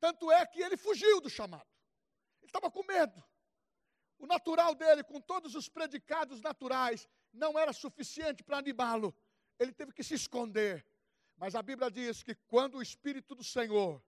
Tanto 0.00 0.32
é 0.32 0.44
que 0.44 0.60
ele 0.60 0.76
fugiu 0.76 1.20
do 1.20 1.30
chamado. 1.30 1.70
Ele 2.40 2.48
estava 2.48 2.68
com 2.68 2.82
medo. 2.82 3.22
O 4.18 4.26
natural 4.26 4.74
dele, 4.74 5.04
com 5.04 5.20
todos 5.20 5.54
os 5.54 5.68
predicados 5.68 6.40
naturais, 6.40 7.08
não 7.32 7.56
era 7.56 7.72
suficiente 7.72 8.42
para 8.42 8.58
animá-lo. 8.58 9.14
Ele 9.60 9.72
teve 9.72 9.92
que 9.92 10.02
se 10.02 10.14
esconder. 10.14 10.84
Mas 11.36 11.54
a 11.54 11.62
Bíblia 11.62 11.88
diz 11.88 12.24
que 12.24 12.34
quando 12.34 12.78
o 12.78 12.82
Espírito 12.82 13.32
do 13.32 13.44
Senhor, 13.44 14.02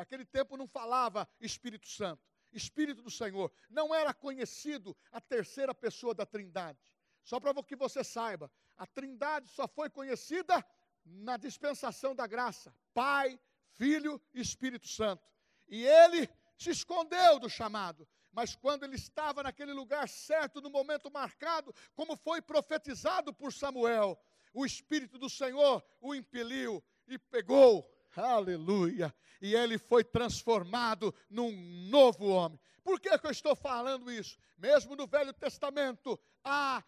naquele 0.00 0.24
tempo 0.24 0.56
não 0.56 0.66
falava 0.66 1.28
Espírito 1.38 1.86
Santo, 1.86 2.26
Espírito 2.52 3.02
do 3.02 3.10
Senhor, 3.10 3.52
não 3.68 3.94
era 3.94 4.14
conhecido 4.14 4.96
a 5.12 5.20
terceira 5.20 5.74
pessoa 5.74 6.14
da 6.14 6.24
Trindade. 6.24 6.80
Só 7.22 7.38
para 7.38 7.52
que 7.62 7.76
você 7.76 8.02
saiba, 8.02 8.50
a 8.78 8.86
Trindade 8.86 9.50
só 9.50 9.68
foi 9.68 9.90
conhecida 9.90 10.64
na 11.04 11.36
dispensação 11.36 12.14
da 12.14 12.26
graça: 12.26 12.74
Pai, 12.94 13.38
Filho 13.76 14.18
e 14.32 14.40
Espírito 14.40 14.88
Santo. 14.88 15.22
E 15.68 15.86
ele 15.86 16.28
se 16.56 16.70
escondeu 16.70 17.38
do 17.38 17.48
chamado 17.48 18.08
mas 18.32 18.54
quando 18.54 18.84
ele 18.84 18.94
estava 18.94 19.42
naquele 19.42 19.72
lugar 19.72 20.08
certo, 20.08 20.60
no 20.60 20.70
momento 20.70 21.10
marcado, 21.10 21.74
como 21.94 22.16
foi 22.16 22.40
profetizado 22.40 23.34
por 23.34 23.52
Samuel, 23.52 24.16
o 24.54 24.64
Espírito 24.64 25.18
do 25.18 25.28
Senhor 25.28 25.84
o 26.00 26.14
impeliu 26.14 26.82
e 27.08 27.18
pegou, 27.18 27.84
aleluia, 28.14 29.14
e 29.40 29.54
ele 29.54 29.78
foi 29.78 30.04
transformado 30.04 31.14
num 31.28 31.52
novo 31.88 32.28
homem. 32.28 32.58
Por 32.82 33.00
que, 33.00 33.16
que 33.18 33.26
eu 33.26 33.30
estou 33.30 33.54
falando 33.54 34.10
isso? 34.10 34.38
Mesmo 34.56 34.96
no 34.96 35.06
Velho 35.06 35.32
Testamento, 35.32 36.18
há, 36.44 36.82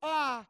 há 0.00 0.46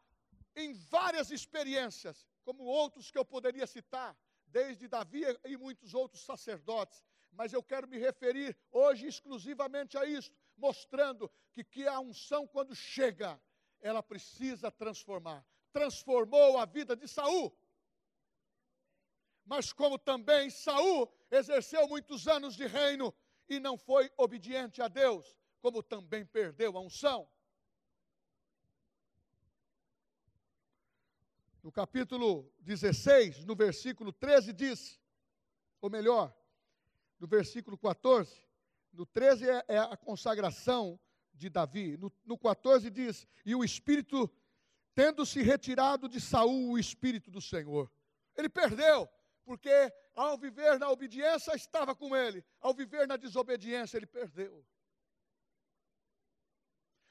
em 0.54 0.72
várias 0.72 1.30
experiências, 1.30 2.26
como 2.44 2.64
outros 2.64 3.10
que 3.10 3.18
eu 3.18 3.24
poderia 3.24 3.66
citar, 3.66 4.16
desde 4.46 4.88
Davi 4.88 5.22
e 5.44 5.56
muitos 5.56 5.94
outros 5.94 6.24
sacerdotes, 6.24 7.02
mas 7.32 7.52
eu 7.52 7.62
quero 7.62 7.86
me 7.86 7.98
referir 7.98 8.56
hoje 8.70 9.06
exclusivamente 9.06 9.96
a 9.96 10.04
isto, 10.04 10.36
mostrando 10.56 11.30
que, 11.52 11.62
que 11.62 11.86
a 11.86 12.00
unção, 12.00 12.46
quando 12.46 12.74
chega, 12.74 13.40
ela 13.80 14.02
precisa 14.02 14.70
transformar. 14.70 15.44
Transformou 15.72 16.58
a 16.58 16.64
vida 16.64 16.96
de 16.96 17.06
Saul. 17.06 17.56
Mas 19.50 19.72
como 19.72 19.98
também 19.98 20.48
Saul 20.48 21.12
exerceu 21.28 21.88
muitos 21.88 22.28
anos 22.28 22.54
de 22.54 22.68
reino 22.68 23.12
e 23.48 23.58
não 23.58 23.76
foi 23.76 24.08
obediente 24.16 24.80
a 24.80 24.86
Deus, 24.86 25.36
como 25.60 25.82
também 25.82 26.24
perdeu 26.24 26.76
a 26.76 26.80
unção. 26.80 27.28
No 31.64 31.72
capítulo 31.72 32.48
16, 32.60 33.44
no 33.44 33.56
versículo 33.56 34.12
13, 34.12 34.52
diz, 34.52 35.00
ou 35.80 35.90
melhor, 35.90 36.32
no 37.18 37.26
versículo 37.26 37.76
14. 37.76 38.40
No 38.92 39.04
13 39.04 39.50
é, 39.50 39.64
é 39.66 39.78
a 39.78 39.96
consagração 39.96 40.96
de 41.34 41.50
Davi. 41.50 41.96
No, 41.96 42.12
no 42.24 42.38
14 42.38 42.88
diz: 42.88 43.26
E 43.44 43.56
o 43.56 43.64
Espírito, 43.64 44.30
tendo 44.94 45.26
se 45.26 45.42
retirado 45.42 46.08
de 46.08 46.20
Saul, 46.20 46.70
o 46.70 46.78
Espírito 46.78 47.32
do 47.32 47.40
Senhor. 47.40 47.90
Ele 48.36 48.48
perdeu, 48.48 49.10
porque 49.44 49.92
ao 50.14 50.36
viver 50.36 50.78
na 50.78 50.90
obediência 50.90 51.54
estava 51.54 51.94
com 51.94 52.14
ele, 52.14 52.44
ao 52.60 52.74
viver 52.74 53.06
na 53.06 53.16
desobediência 53.16 53.96
ele 53.96 54.06
perdeu. 54.06 54.64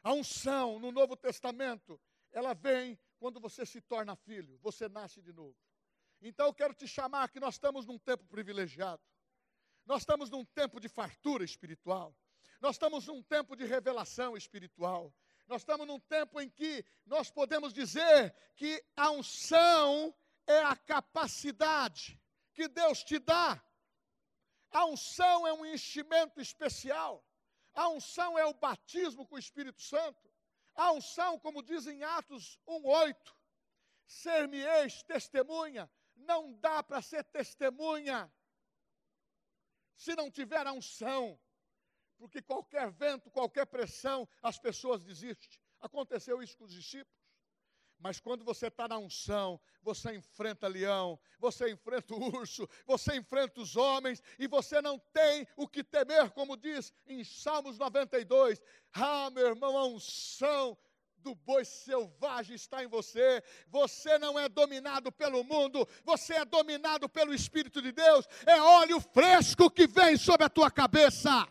A 0.02 0.14
unção 0.14 0.80
no 0.80 0.92
Novo 0.92 1.16
Testamento, 1.18 2.00
ela 2.32 2.54
vem 2.54 2.98
quando 3.18 3.40
você 3.40 3.66
se 3.66 3.82
torna 3.82 4.16
filho, 4.16 4.58
você 4.62 4.88
nasce 4.88 5.22
de 5.22 5.34
novo. 5.34 5.58
Então 6.22 6.48
eu 6.48 6.54
quero 6.54 6.74
te 6.74 6.88
chamar 6.88 7.30
que 7.30 7.40
nós 7.40 7.56
estamos 7.56 7.86
num 7.86 7.98
tempo 7.98 8.26
privilegiado. 8.26 9.02
Nós 9.86 10.02
estamos 10.02 10.30
num 10.30 10.46
tempo 10.46 10.80
de 10.80 10.88
fartura 10.88 11.44
espiritual. 11.44 12.16
Nós 12.62 12.76
estamos 12.76 13.08
num 13.08 13.24
tempo 13.24 13.56
de 13.56 13.66
revelação 13.66 14.36
espiritual. 14.38 15.14
Nós 15.48 15.62
estamos 15.62 15.88
num 15.88 16.00
tempo 16.00 16.40
em 16.40 16.50
que 16.50 16.86
nós 17.06 17.32
podemos 17.32 17.74
dizer 17.74 18.36
que 18.56 18.84
a 18.96 19.10
unção 19.12 20.14
é 20.50 20.64
a 20.64 20.76
capacidade 20.76 22.20
que 22.56 22.68
Deus 22.68 23.04
te 23.04 23.20
dá. 23.20 23.64
A 24.72 24.86
unção 24.86 25.48
é 25.48 25.54
um 25.54 25.64
enchimento 25.64 26.42
especial. 26.42 27.24
A 27.74 27.88
unção 27.90 28.38
é 28.38 28.46
o 28.46 28.54
batismo 28.54 29.28
com 29.28 29.36
o 29.36 29.40
Espírito 29.40 29.80
Santo. 29.80 30.28
A 30.74 30.92
unção, 30.92 31.40
como 31.40 31.62
diz 31.62 31.86
em 31.86 32.04
Atos 32.04 32.60
1:8, 32.68 33.36
ser-me-eis 34.08 35.04
testemunha. 35.04 35.90
Não 36.16 36.54
dá 36.54 36.82
para 36.82 37.02
ser 37.02 37.24
testemunha 37.26 38.32
se 39.96 40.16
não 40.16 40.32
tiver 40.32 40.66
a 40.66 40.74
unção, 40.74 41.40
porque 42.18 42.42
qualquer 42.42 42.90
vento, 42.92 43.30
qualquer 43.30 43.68
pressão, 43.68 44.28
as 44.42 44.58
pessoas 44.58 45.04
desistem. 45.04 45.60
Aconteceu 45.80 46.42
isso 46.42 46.58
com 46.58 46.64
os 46.64 46.74
discípulos. 46.74 47.29
Mas 48.00 48.20
quando 48.20 48.46
você 48.46 48.68
está 48.68 48.88
na 48.88 48.98
unção, 48.98 49.60
você 49.82 50.16
enfrenta 50.16 50.68
leão, 50.68 51.20
você 51.38 51.70
enfrenta 51.70 52.14
o 52.16 52.38
urso, 52.38 52.68
você 52.86 53.18
enfrenta 53.18 53.60
os 53.60 53.76
homens, 53.76 54.24
e 54.38 54.48
você 54.48 54.82
não 54.82 54.98
tem 55.12 55.46
o 55.58 55.68
que 55.68 55.84
temer, 55.84 56.32
como 56.32 56.56
diz 56.56 56.94
em 57.06 57.24
Salmos 57.24 57.78
92. 57.78 58.62
Ah, 58.94 59.30
meu 59.32 59.48
irmão, 59.48 59.78
a 59.78 59.86
unção 59.86 60.78
do 61.18 61.36
boi 61.36 61.66
selvagem 61.66 62.56
está 62.56 62.84
em 62.84 62.88
você. 62.88 63.44
Você 63.68 64.18
não 64.18 64.40
é 64.40 64.48
dominado 64.48 65.12
pelo 65.12 65.44
mundo, 65.44 65.88
você 66.04 66.36
é 66.36 66.46
dominado 66.46 67.10
pelo 67.10 67.34
Espírito 67.34 67.82
de 67.82 67.92
Deus. 67.92 68.26
É 68.46 68.62
óleo 68.62 69.00
fresco 69.00 69.70
que 69.70 69.86
vem 69.86 70.18
sobre 70.18 70.46
a 70.46 70.50
tua 70.50 70.72
cabeça. 70.72 71.48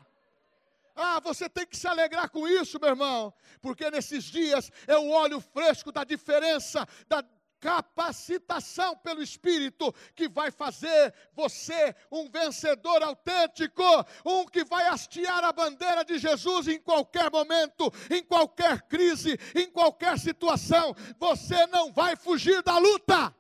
Ah, 1.01 1.21
você 1.21 1.49
tem 1.49 1.65
que 1.65 1.77
se 1.77 1.87
alegrar 1.87 2.29
com 2.29 2.49
isso, 2.49 2.81
meu 2.81 2.91
irmão, 2.91 3.33
porque 3.63 3.89
nesses 3.89 4.25
dias 4.25 4.69
é 4.85 4.99
o 4.99 5.11
óleo 5.11 5.41
fresco 5.41 5.93
da 5.93 6.03
diferença, 6.03 6.85
da 7.07 7.23
capacitação 7.61 8.97
pelo 8.97 9.23
Espírito 9.23 9.95
que 10.15 10.29
vai 10.29 10.51
fazer 10.51 11.15
você 11.33 11.95
um 12.11 12.29
vencedor 12.29 13.01
autêntico, 13.03 13.83
um 14.25 14.45
que 14.45 14.65
vai 14.65 14.89
hastear 14.89 15.45
a 15.45 15.53
bandeira 15.53 16.05
de 16.05 16.19
Jesus 16.19 16.67
em 16.67 16.81
qualquer 16.81 17.31
momento, 17.31 17.93
em 18.11 18.23
qualquer 18.23 18.83
crise, 18.83 19.39
em 19.55 19.71
qualquer 19.71 20.19
situação. 20.19 20.95
Você 21.19 21.65
não 21.69 21.93
vai 21.93 22.17
fugir 22.17 22.61
da 22.63 22.77
luta, 22.77 23.33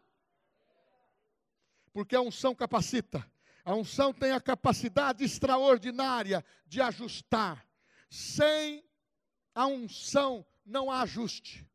porque 1.92 2.14
a 2.14 2.20
unção 2.20 2.54
capacita. 2.54 3.28
A 3.68 3.74
unção 3.74 4.14
tem 4.14 4.32
a 4.32 4.40
capacidade 4.40 5.22
extraordinária 5.22 6.42
de 6.64 6.80
ajustar. 6.80 7.68
Sem 8.08 8.82
a 9.54 9.66
unção 9.66 10.46
não 10.64 10.90
há 10.90 11.02
ajuste. 11.02 11.68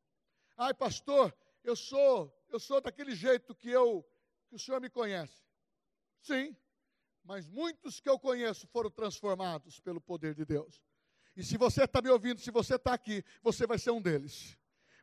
Ai, 0.58 0.74
pastor, 0.74 1.32
eu 1.64 1.76
sou, 1.76 2.36
eu 2.50 2.60
sou 2.60 2.82
daquele 2.82 3.14
jeito 3.14 3.54
que 3.54 3.70
eu 3.70 4.04
que 4.48 4.56
o 4.56 4.60
senhor 4.60 4.82
me 4.82 4.90
conhece. 4.90 5.46
Sim, 6.20 6.58
mas 7.24 7.48
muitos 7.48 8.00
que 8.00 8.10
eu 8.10 8.18
conheço 8.18 8.66
foram 8.66 8.90
transformados 8.90 9.80
pelo 9.80 10.02
poder 10.02 10.34
de 10.34 10.46
Deus. 10.46 10.82
E 11.36 11.44
se 11.44 11.60
você 11.60 11.84
está 11.84 12.02
me 12.02 12.10
ouvindo, 12.10 12.42
se 12.42 12.50
você 12.50 12.74
está 12.74 12.96
aqui, 12.96 13.24
você 13.44 13.68
vai 13.68 13.78
ser 13.78 13.92
um 13.92 14.02
deles. 14.02 14.58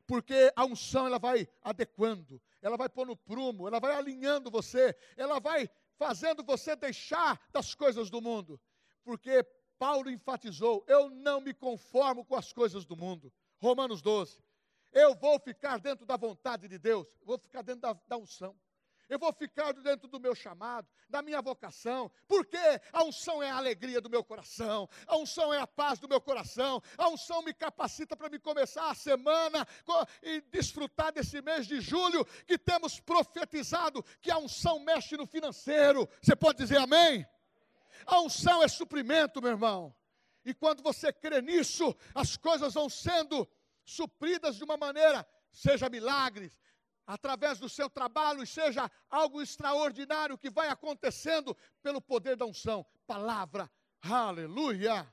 Porque 0.08 0.52
a 0.56 0.64
unção 0.64 1.06
ela 1.06 1.20
vai 1.20 1.46
adequando, 1.62 2.42
ela 2.60 2.76
vai 2.76 2.88
pôr 2.88 3.06
no 3.06 3.16
prumo, 3.16 3.68
ela 3.68 3.78
vai 3.78 3.94
alinhando 3.94 4.50
você, 4.50 4.92
ela 5.16 5.38
vai 5.38 5.70
fazendo 6.00 6.42
você 6.42 6.74
deixar 6.74 7.38
das 7.52 7.74
coisas 7.74 8.08
do 8.08 8.22
mundo. 8.22 8.58
Porque 9.04 9.44
Paulo 9.78 10.10
enfatizou: 10.10 10.82
eu 10.88 11.10
não 11.10 11.42
me 11.42 11.52
conformo 11.52 12.24
com 12.24 12.34
as 12.34 12.54
coisas 12.54 12.86
do 12.86 12.96
mundo. 12.96 13.30
Romanos 13.58 14.00
12. 14.00 14.42
Eu 14.92 15.14
vou 15.14 15.38
ficar 15.38 15.78
dentro 15.78 16.06
da 16.06 16.16
vontade 16.16 16.66
de 16.66 16.78
Deus, 16.78 17.06
vou 17.22 17.38
ficar 17.38 17.60
dentro 17.60 17.82
da, 17.82 17.92
da 18.08 18.16
unção. 18.16 18.58
Eu 19.10 19.18
vou 19.18 19.32
ficar 19.32 19.72
dentro 19.72 20.06
do 20.06 20.20
meu 20.20 20.36
chamado, 20.36 20.88
da 21.08 21.20
minha 21.20 21.42
vocação, 21.42 22.08
porque 22.28 22.56
a 22.92 23.02
unção 23.02 23.42
é 23.42 23.50
a 23.50 23.56
alegria 23.56 24.00
do 24.00 24.08
meu 24.08 24.22
coração, 24.22 24.88
a 25.04 25.16
unção 25.16 25.52
é 25.52 25.58
a 25.58 25.66
paz 25.66 25.98
do 25.98 26.08
meu 26.08 26.20
coração, 26.20 26.80
a 26.96 27.08
unção 27.08 27.42
me 27.42 27.52
capacita 27.52 28.16
para 28.16 28.30
me 28.30 28.38
começar 28.38 28.88
a 28.88 28.94
semana 28.94 29.66
e 30.22 30.40
desfrutar 30.42 31.12
desse 31.12 31.42
mês 31.42 31.66
de 31.66 31.80
julho 31.80 32.24
que 32.46 32.56
temos 32.56 33.00
profetizado 33.00 34.00
que 34.22 34.30
a 34.30 34.38
unção 34.38 34.78
mexe 34.78 35.16
no 35.16 35.26
financeiro. 35.26 36.08
Você 36.22 36.36
pode 36.36 36.58
dizer 36.58 36.78
amém? 36.78 37.26
A 38.06 38.20
unção 38.20 38.62
é 38.62 38.68
suprimento, 38.68 39.42
meu 39.42 39.50
irmão. 39.50 39.92
E 40.44 40.54
quando 40.54 40.84
você 40.84 41.12
crê 41.12 41.42
nisso, 41.42 41.96
as 42.14 42.36
coisas 42.36 42.74
vão 42.74 42.88
sendo 42.88 43.48
supridas 43.84 44.54
de 44.54 44.62
uma 44.62 44.76
maneira, 44.76 45.26
seja 45.50 45.88
milagres, 45.88 46.56
através 47.10 47.58
do 47.58 47.68
seu 47.68 47.90
trabalho, 47.90 48.46
seja 48.46 48.88
algo 49.10 49.42
extraordinário 49.42 50.38
que 50.38 50.48
vai 50.48 50.68
acontecendo 50.68 51.56
pelo 51.82 52.00
poder 52.00 52.36
da 52.36 52.46
unção. 52.46 52.86
Palavra, 53.04 53.68
aleluia. 54.00 55.12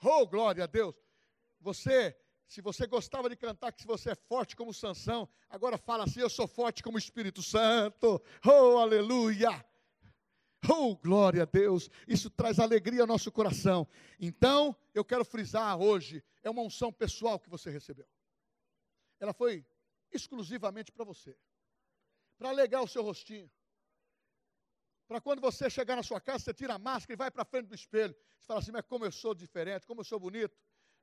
Oh, 0.00 0.24
glória 0.24 0.62
a 0.62 0.66
Deus. 0.68 0.94
Você, 1.60 2.16
se 2.46 2.60
você 2.60 2.86
gostava 2.86 3.28
de 3.28 3.34
cantar 3.34 3.72
que 3.72 3.80
se 3.80 3.88
você 3.88 4.10
é 4.10 4.14
forte 4.14 4.54
como 4.54 4.72
Sansão, 4.72 5.28
agora 5.50 5.76
fala 5.76 6.04
assim: 6.04 6.20
eu 6.20 6.30
sou 6.30 6.46
forte 6.46 6.80
como 6.80 6.96
o 6.96 7.00
Espírito 7.00 7.42
Santo. 7.42 8.22
Oh, 8.46 8.78
aleluia. 8.78 9.66
Oh, 10.68 10.94
glória 10.96 11.42
a 11.42 11.46
Deus. 11.46 11.90
Isso 12.06 12.30
traz 12.30 12.60
alegria 12.60 13.00
ao 13.00 13.06
nosso 13.06 13.32
coração. 13.32 13.86
Então, 14.20 14.76
eu 14.94 15.04
quero 15.04 15.24
frisar 15.24 15.76
hoje, 15.76 16.22
é 16.44 16.48
uma 16.48 16.62
unção 16.62 16.92
pessoal 16.92 17.40
que 17.40 17.50
você 17.50 17.68
recebeu. 17.68 18.06
Ela 19.18 19.32
foi 19.32 19.64
exclusivamente 20.12 20.92
para 20.92 21.04
você. 21.04 21.36
Para 22.38 22.50
alegar 22.50 22.82
o 22.82 22.88
seu 22.88 23.02
rostinho. 23.02 23.50
Para 25.06 25.20
quando 25.20 25.40
você 25.40 25.70
chegar 25.70 25.96
na 25.96 26.02
sua 26.02 26.20
casa, 26.20 26.44
você 26.44 26.54
tira 26.54 26.74
a 26.74 26.78
máscara 26.78 27.14
e 27.14 27.16
vai 27.16 27.30
para 27.30 27.44
frente 27.44 27.68
do 27.68 27.74
espelho. 27.74 28.14
Você 28.38 28.46
fala 28.46 28.60
assim, 28.60 28.72
mas 28.72 28.84
como 28.86 29.04
eu 29.04 29.12
sou 29.12 29.34
diferente, 29.34 29.86
como 29.86 30.00
eu 30.00 30.04
sou 30.04 30.18
bonito 30.18 30.56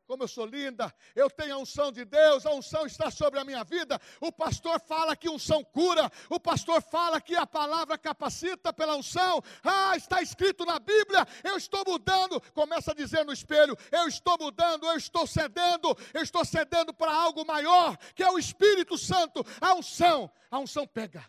como 0.06 0.24
eu 0.24 0.28
sou 0.28 0.46
linda, 0.46 0.94
eu 1.16 1.30
tenho 1.30 1.56
a 1.56 1.58
unção 1.58 1.92
de 1.92 2.04
Deus, 2.06 2.46
a 2.46 2.52
unção 2.52 2.86
está 2.86 3.10
sobre 3.10 3.39
a 3.39 3.46
minha 3.46 3.63
vida. 3.63 4.00
O 4.20 4.32
pastor 4.32 4.80
fala 4.82 5.16
que 5.16 5.30
unção 5.30 5.63
cura, 5.63 6.12
o 6.30 6.39
pastor 6.39 6.82
fala 6.82 7.22
que 7.22 7.36
a 7.36 7.48
palavra 7.48 7.98
capacita 7.98 8.74
pela 8.74 8.96
unção. 8.96 9.42
Ah, 9.63 9.96
está 9.96 10.22
escrito 10.22 10.66
na 10.66 10.80
Bíblia, 10.80 11.26
eu 11.44 11.58
estou 11.58 11.84
mudando. 11.88 12.42
Começa 12.54 12.92
a 12.92 12.96
dizer 12.96 13.26
no 13.26 13.34
espelho: 13.34 13.78
eu 13.92 14.08
estou 14.08 14.38
mudando, 14.39 14.86
eu 14.86 14.98
estou 14.98 15.26
cedendo, 15.26 15.96
eu 16.13 16.22
estou 16.22 16.44
cedendo 16.44 16.94
para 16.94 17.13
algo 17.13 17.46
maior, 17.46 17.98
que 18.13 18.24
é 18.24 18.30
o 18.30 18.38
Espírito 18.39 18.98
Santo. 18.98 19.44
A 19.62 19.74
unção, 19.74 20.32
a 20.52 20.60
unção 20.60 20.86
pega. 20.86 21.26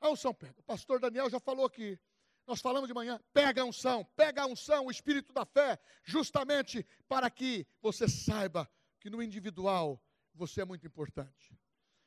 A 0.00 0.10
unção 0.10 0.34
pega. 0.34 0.54
O 0.58 0.62
pastor 0.62 1.00
Daniel 1.00 1.30
já 1.30 1.40
falou 1.40 1.64
aqui. 1.64 1.98
Nós 2.46 2.60
falamos 2.60 2.86
de 2.86 2.94
manhã, 2.94 3.20
pega 3.32 3.62
a 3.62 3.64
unção, 3.64 4.04
pega 4.16 4.42
a 4.42 4.46
unção, 4.46 4.86
o 4.86 4.90
espírito 4.90 5.32
da 5.32 5.44
fé, 5.44 5.78
justamente 6.04 6.86
para 7.08 7.28
que 7.28 7.66
você 7.82 8.08
saiba 8.08 8.70
que 9.00 9.10
no 9.10 9.20
individual 9.20 10.00
você 10.32 10.60
é 10.60 10.64
muito 10.64 10.86
importante. 10.86 11.58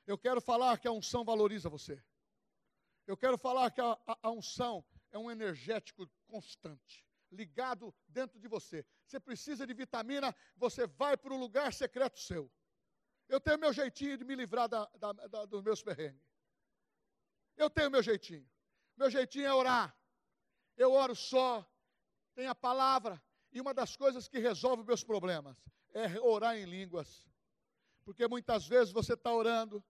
Eu 0.08 0.18
quero 0.18 0.40
falar 0.40 0.78
que 0.80 0.88
a 0.88 0.92
unção 0.92 1.26
valoriza 1.26 1.70
você. 1.70 2.02
Eu 3.06 3.18
quero 3.18 3.38
falar 3.38 3.70
que 3.72 3.82
a, 3.82 3.92
a, 4.08 4.20
a 4.24 4.32
unção 4.32 4.86
é 5.12 5.18
um 5.18 5.30
energético 5.30 6.10
constante, 6.26 7.06
ligado 7.30 7.94
dentro 8.08 8.40
de 8.40 8.48
você. 8.48 8.86
Você 9.06 9.20
precisa 9.20 9.68
de 9.68 9.74
vitamina, 9.74 10.34
você 10.56 10.88
vai 10.88 11.18
para 11.18 11.34
o 11.34 11.38
lugar 11.38 11.74
secreto 11.74 12.18
seu. 12.18 12.50
Eu 13.28 13.42
tenho 13.42 13.60
meu 13.60 13.74
jeitinho 13.74 14.18
de 14.18 14.24
me 14.24 14.36
livrar 14.36 14.70
da, 14.70 14.90
da, 14.98 15.12
da, 15.12 15.46
dos 15.46 15.62
meus 15.62 15.84
perrengues. 15.84 16.24
Eu 17.58 17.70
tenho 17.70 17.92
meu 17.92 18.02
jeitinho. 18.02 18.50
Meu 18.96 19.10
jeitinho 19.10 19.46
é 19.46 19.54
orar 19.54 19.99
eu 20.80 20.94
oro 20.94 21.14
só, 21.14 21.70
tem 22.34 22.48
a 22.48 22.56
palavra, 22.56 23.22
e 23.52 23.60
uma 23.60 23.74
das 23.74 23.98
coisas 23.98 24.30
que 24.30 24.40
resolve 24.40 24.84
meus 24.84 25.04
problemas 25.04 25.62
é 25.94 26.20
orar 26.22 26.56
em 26.56 26.66
línguas. 26.66 27.28
Porque 28.06 28.28
muitas 28.28 28.66
vezes 28.66 28.94
você 28.94 29.14
está 29.14 29.32
orando, 29.34 29.84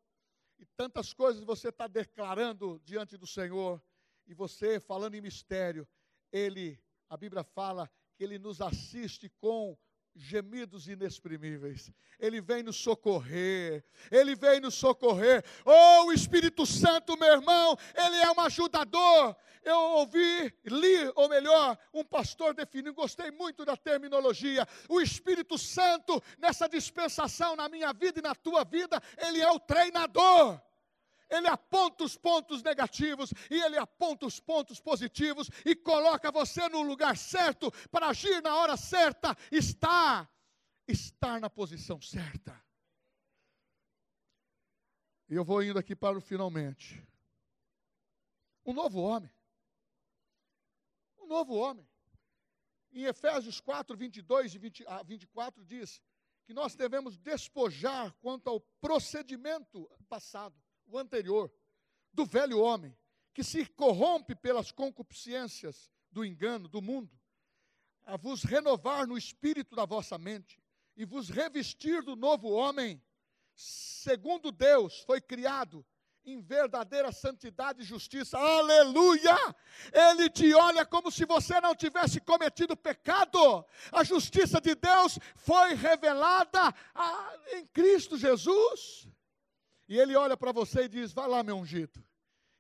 e 0.58 0.66
tantas 0.66 1.14
coisas 1.14 1.44
você 1.44 1.70
está 1.70 1.88
declarando 1.88 2.82
diante 2.84 3.16
do 3.18 3.28
Senhor, 3.28 3.82
e 4.26 4.34
você 4.34 4.80
falando 4.80 5.14
em 5.14 5.22
mistério, 5.22 5.88
Ele, 6.32 6.82
a 7.08 7.16
Bíblia 7.16 7.44
fala 7.44 7.90
que 8.16 8.24
Ele 8.24 8.40
nos 8.40 8.60
assiste 8.60 9.30
com 9.40 9.78
gemidos 10.20 10.88
inexprimíveis. 10.88 11.92
Ele 12.20 12.42
vem 12.42 12.62
nos 12.62 12.76
socorrer. 12.76 13.84
Ele 14.12 14.36
vem 14.36 14.60
nos 14.60 14.76
socorrer. 14.76 15.44
Oh, 15.66 16.06
o 16.06 16.12
Espírito 16.12 16.66
Santo, 16.66 17.18
meu 17.18 17.32
irmão, 17.34 17.78
ele 17.96 18.18
é 18.18 18.32
um 18.32 18.40
ajudador. 18.42 19.36
Eu 19.64 19.78
ouvi, 19.78 20.54
li, 20.66 21.12
ou 21.16 21.30
melhor, 21.30 21.78
um 21.94 22.04
pastor 22.04 22.54
definiu, 22.54 22.94
gostei 22.94 23.32
muito 23.32 23.66
da 23.66 23.78
terminologia. 23.78 24.68
O 24.88 25.02
Espírito 25.02 25.58
Santo, 25.58 26.22
nessa 26.38 26.68
dispensação 26.68 27.56
na 27.56 27.70
minha 27.70 27.94
vida 27.94 28.20
e 28.20 28.24
na 28.24 28.36
tua 28.36 28.64
vida, 28.64 29.02
ele 29.18 29.42
é 29.42 29.52
o 29.52 29.60
treinador 29.60 30.62
ele 31.30 31.48
aponta 31.48 32.04
os 32.04 32.18
pontos 32.18 32.64
negativos 32.64 33.32
e 33.50 33.56
ele 33.62 33.78
aponta 33.78 34.26
os 34.26 34.40
pontos 34.40 34.80
positivos 34.80 35.50
e 35.64 35.76
coloca 35.76 36.32
você 36.32 36.68
no 36.68 36.82
lugar 36.82 37.16
certo 37.16 37.72
para 37.90 38.08
agir 38.08 38.42
na 38.42 38.56
hora 38.56 38.76
certa, 38.76 39.38
estar, 39.52 40.30
estar 40.88 41.40
na 41.40 41.50
posição 41.50 42.02
certa. 42.02 42.60
E 45.30 45.36
eu 45.36 45.46
vou 45.46 45.62
indo 45.62 45.78
aqui 45.78 45.96
para 45.96 46.18
o 46.18 46.22
finalmente. 46.22 47.06
Um 48.66 48.74
novo 48.74 49.00
homem. 49.00 49.32
Um 51.20 51.28
novo 51.28 51.56
homem. 51.56 51.88
Em 52.92 53.04
Efésios 53.04 53.62
4, 53.62 53.96
22 53.96 54.56
e 54.56 54.58
20, 54.58 54.86
24 55.06 55.64
diz 55.64 56.02
que 56.44 56.54
nós 56.56 56.76
devemos 56.76 57.16
despojar 57.20 58.12
quanto 58.14 58.50
ao 58.50 58.60
procedimento 58.60 59.88
passado 60.10 60.60
o 60.90 60.98
anterior, 60.98 61.52
do 62.12 62.26
velho 62.26 62.60
homem, 62.60 62.96
que 63.34 63.44
se 63.44 63.66
corrompe 63.66 64.36
pelas 64.36 64.72
concupiscências 64.72 65.90
do 66.12 66.26
engano 66.26 66.68
do 66.68 66.82
mundo, 66.82 67.18
a 68.04 68.18
vos 68.18 68.44
renovar 68.44 69.08
no 69.08 69.18
espírito 69.18 69.76
da 69.76 69.86
vossa 69.86 70.18
mente 70.18 70.60
e 70.98 71.06
vos 71.06 71.30
revestir 71.30 72.02
do 72.02 72.16
novo 72.16 72.50
homem, 72.50 73.02
segundo 73.56 74.52
Deus 74.52 75.02
foi 75.02 75.22
criado 75.22 75.86
em 76.26 76.42
verdadeira 76.42 77.12
santidade 77.12 77.82
e 77.82 77.86
justiça. 77.86 78.38
Aleluia! 78.38 79.38
Ele 79.94 80.30
te 80.30 80.54
olha 80.54 80.86
como 80.86 81.12
se 81.12 81.26
você 81.26 81.62
não 81.62 81.74
tivesse 81.76 82.20
cometido 82.20 82.76
pecado. 82.76 83.66
A 83.92 84.04
justiça 84.04 84.60
de 84.60 84.76
Deus 84.76 85.18
foi 85.36 85.76
revelada 85.76 86.74
a, 86.94 87.34
em 87.54 87.66
Cristo 87.68 88.18
Jesus 88.18 89.08
e 89.90 90.00
ele 90.00 90.16
olha 90.16 90.38
para 90.38 90.52
você 90.52 90.84
e 90.84 90.88
diz: 90.88 91.12
Vai 91.12 91.28
lá, 91.28 91.42
meu 91.42 91.58
ungido. 91.58 92.06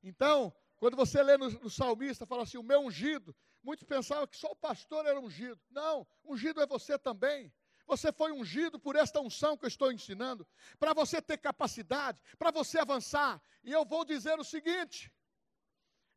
Então, 0.02 0.52
quando 0.78 0.98
você 0.98 1.22
lê 1.22 1.38
no, 1.38 1.48
no 1.52 1.70
salmista, 1.70 2.26
fala 2.26 2.42
assim: 2.42 2.58
O 2.58 2.64
meu 2.64 2.82
ungido. 2.82 3.36
Muitos 3.62 3.86
pensavam 3.86 4.26
que 4.26 4.36
só 4.36 4.52
o 4.52 4.56
pastor 4.56 5.06
era 5.06 5.20
ungido. 5.20 5.60
Não, 5.70 6.08
ungido 6.26 6.60
é 6.60 6.66
você 6.66 6.98
também. 6.98 7.54
você 7.86 8.12
foi 8.12 8.32
ungido 8.32 8.80
por 8.80 8.96
esta 8.96 9.20
unção 9.20 9.56
que 9.58 9.66
eu 9.66 9.68
estou 9.68 9.92
ensinando, 9.92 10.48
para 10.80 10.94
você 10.94 11.22
ter 11.22 11.38
capacidade, 11.38 12.20
para 12.38 12.52
você 12.52 12.80
avançar. 12.80 13.42
E 13.64 13.72
eu 13.72 13.86
vou 13.86 14.04
dizer 14.04 14.40
o 14.40 14.44
seguinte: 14.44 15.12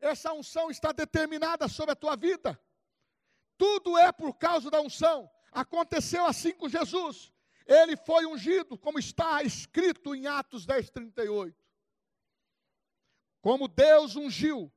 essa 0.00 0.32
unção 0.32 0.70
está 0.70 0.92
determinada 0.92 1.68
sobre 1.68 1.92
a 1.92 1.96
tua 1.96 2.16
vida. 2.16 2.58
Tudo 3.58 3.98
é 3.98 4.10
por 4.10 4.34
causa 4.38 4.70
da 4.70 4.80
unção. 4.80 5.30
Aconteceu 5.50 6.24
assim 6.24 6.54
com 6.54 6.68
Jesus. 6.68 7.31
Ele 7.66 7.96
foi 7.96 8.26
ungido, 8.26 8.76
como 8.76 8.98
está 8.98 9.42
escrito 9.42 10.14
em 10.14 10.26
Atos 10.26 10.66
10, 10.66 10.90
38. 10.90 11.56
Como 13.40 13.66
Deus 13.66 14.16
ungiu 14.16 14.72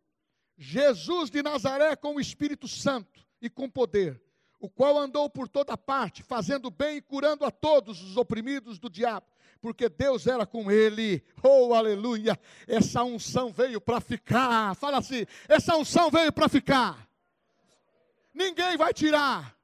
Jesus 0.57 1.29
de 1.29 1.43
Nazaré 1.43 1.95
com 1.95 2.15
o 2.15 2.19
Espírito 2.19 2.67
Santo 2.67 3.25
e 3.41 3.49
com 3.49 3.69
poder, 3.69 4.21
o 4.59 4.69
qual 4.69 4.97
andou 4.97 5.29
por 5.29 5.47
toda 5.47 5.77
parte, 5.77 6.23
fazendo 6.23 6.71
bem 6.71 6.97
e 6.97 7.01
curando 7.01 7.45
a 7.45 7.51
todos 7.51 8.01
os 8.01 8.17
oprimidos 8.17 8.79
do 8.79 8.89
diabo, 8.89 9.27
porque 9.61 9.89
Deus 9.89 10.25
era 10.25 10.45
com 10.45 10.71
ele. 10.71 11.23
Oh, 11.43 11.73
aleluia! 11.73 12.39
Essa 12.67 13.03
unção 13.03 13.51
veio 13.51 13.81
para 13.81 13.99
ficar. 13.99 14.75
Fala 14.75 14.99
assim: 14.99 15.25
essa 15.47 15.75
unção 15.75 16.09
veio 16.09 16.31
para 16.31 16.47
ficar. 16.47 17.07
Ninguém 18.33 18.77
vai 18.77 18.93
tirar. 18.93 19.55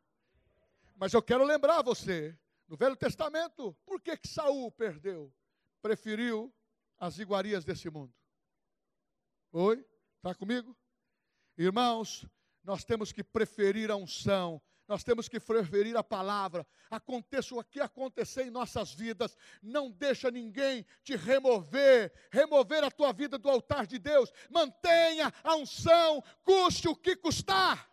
Mas 0.97 1.13
eu 1.13 1.21
quero 1.21 1.43
lembrar 1.43 1.81
você, 1.81 2.37
no 2.71 2.77
Velho 2.77 2.95
Testamento, 2.95 3.73
por 3.85 4.01
que 4.01 4.15
que 4.15 4.29
Saul 4.29 4.71
perdeu? 4.71 5.29
Preferiu 5.81 6.55
as 6.97 7.19
iguarias 7.19 7.65
desse 7.65 7.89
mundo. 7.89 8.13
Oi? 9.51 9.85
Está 10.15 10.33
comigo? 10.33 10.73
Irmãos, 11.57 12.25
nós 12.63 12.85
temos 12.85 13.11
que 13.11 13.25
preferir 13.25 13.91
a 13.91 13.97
unção, 13.97 14.61
nós 14.87 15.03
temos 15.03 15.27
que 15.27 15.37
preferir 15.37 15.97
a 15.97 16.03
palavra. 16.03 16.65
Aconteça 16.89 17.53
o 17.53 17.61
que 17.61 17.81
acontecer 17.81 18.47
em 18.47 18.49
nossas 18.49 18.93
vidas, 18.93 19.35
não 19.61 19.91
deixa 19.91 20.31
ninguém 20.31 20.85
te 21.03 21.17
remover, 21.17 22.13
remover 22.31 22.85
a 22.85 22.89
tua 22.89 23.11
vida 23.11 23.37
do 23.37 23.49
altar 23.49 23.85
de 23.85 23.99
Deus. 23.99 24.31
Mantenha 24.49 25.33
a 25.43 25.57
unção, 25.57 26.23
custe 26.41 26.87
o 26.87 26.95
que 26.95 27.17
custar. 27.17 27.91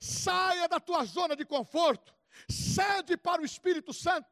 Saia 0.00 0.66
da 0.66 0.80
tua 0.80 1.04
zona 1.04 1.36
de 1.36 1.44
conforto, 1.44 2.14
cede 2.48 3.16
para 3.16 3.42
o 3.42 3.44
Espírito 3.44 3.92
Santo. 3.92 4.28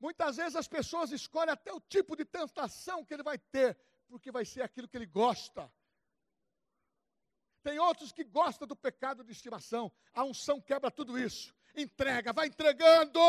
Muitas 0.00 0.36
vezes 0.36 0.56
as 0.56 0.66
pessoas 0.66 1.12
escolhem 1.12 1.52
até 1.52 1.72
o 1.72 1.80
tipo 1.80 2.16
de 2.16 2.24
tentação 2.24 3.04
que 3.04 3.14
ele 3.14 3.22
vai 3.22 3.38
ter, 3.38 3.78
porque 4.08 4.32
vai 4.32 4.44
ser 4.44 4.62
aquilo 4.62 4.88
que 4.88 4.96
ele 4.96 5.06
gosta. 5.06 5.72
Tem 7.62 7.78
outros 7.78 8.10
que 8.10 8.24
gostam 8.24 8.66
do 8.66 8.74
pecado 8.74 9.22
de 9.22 9.30
estimação. 9.30 9.92
A 10.12 10.24
unção 10.24 10.60
quebra 10.60 10.90
tudo 10.90 11.18
isso. 11.18 11.54
Entrega, 11.76 12.32
vai 12.32 12.48
entregando, 12.48 13.20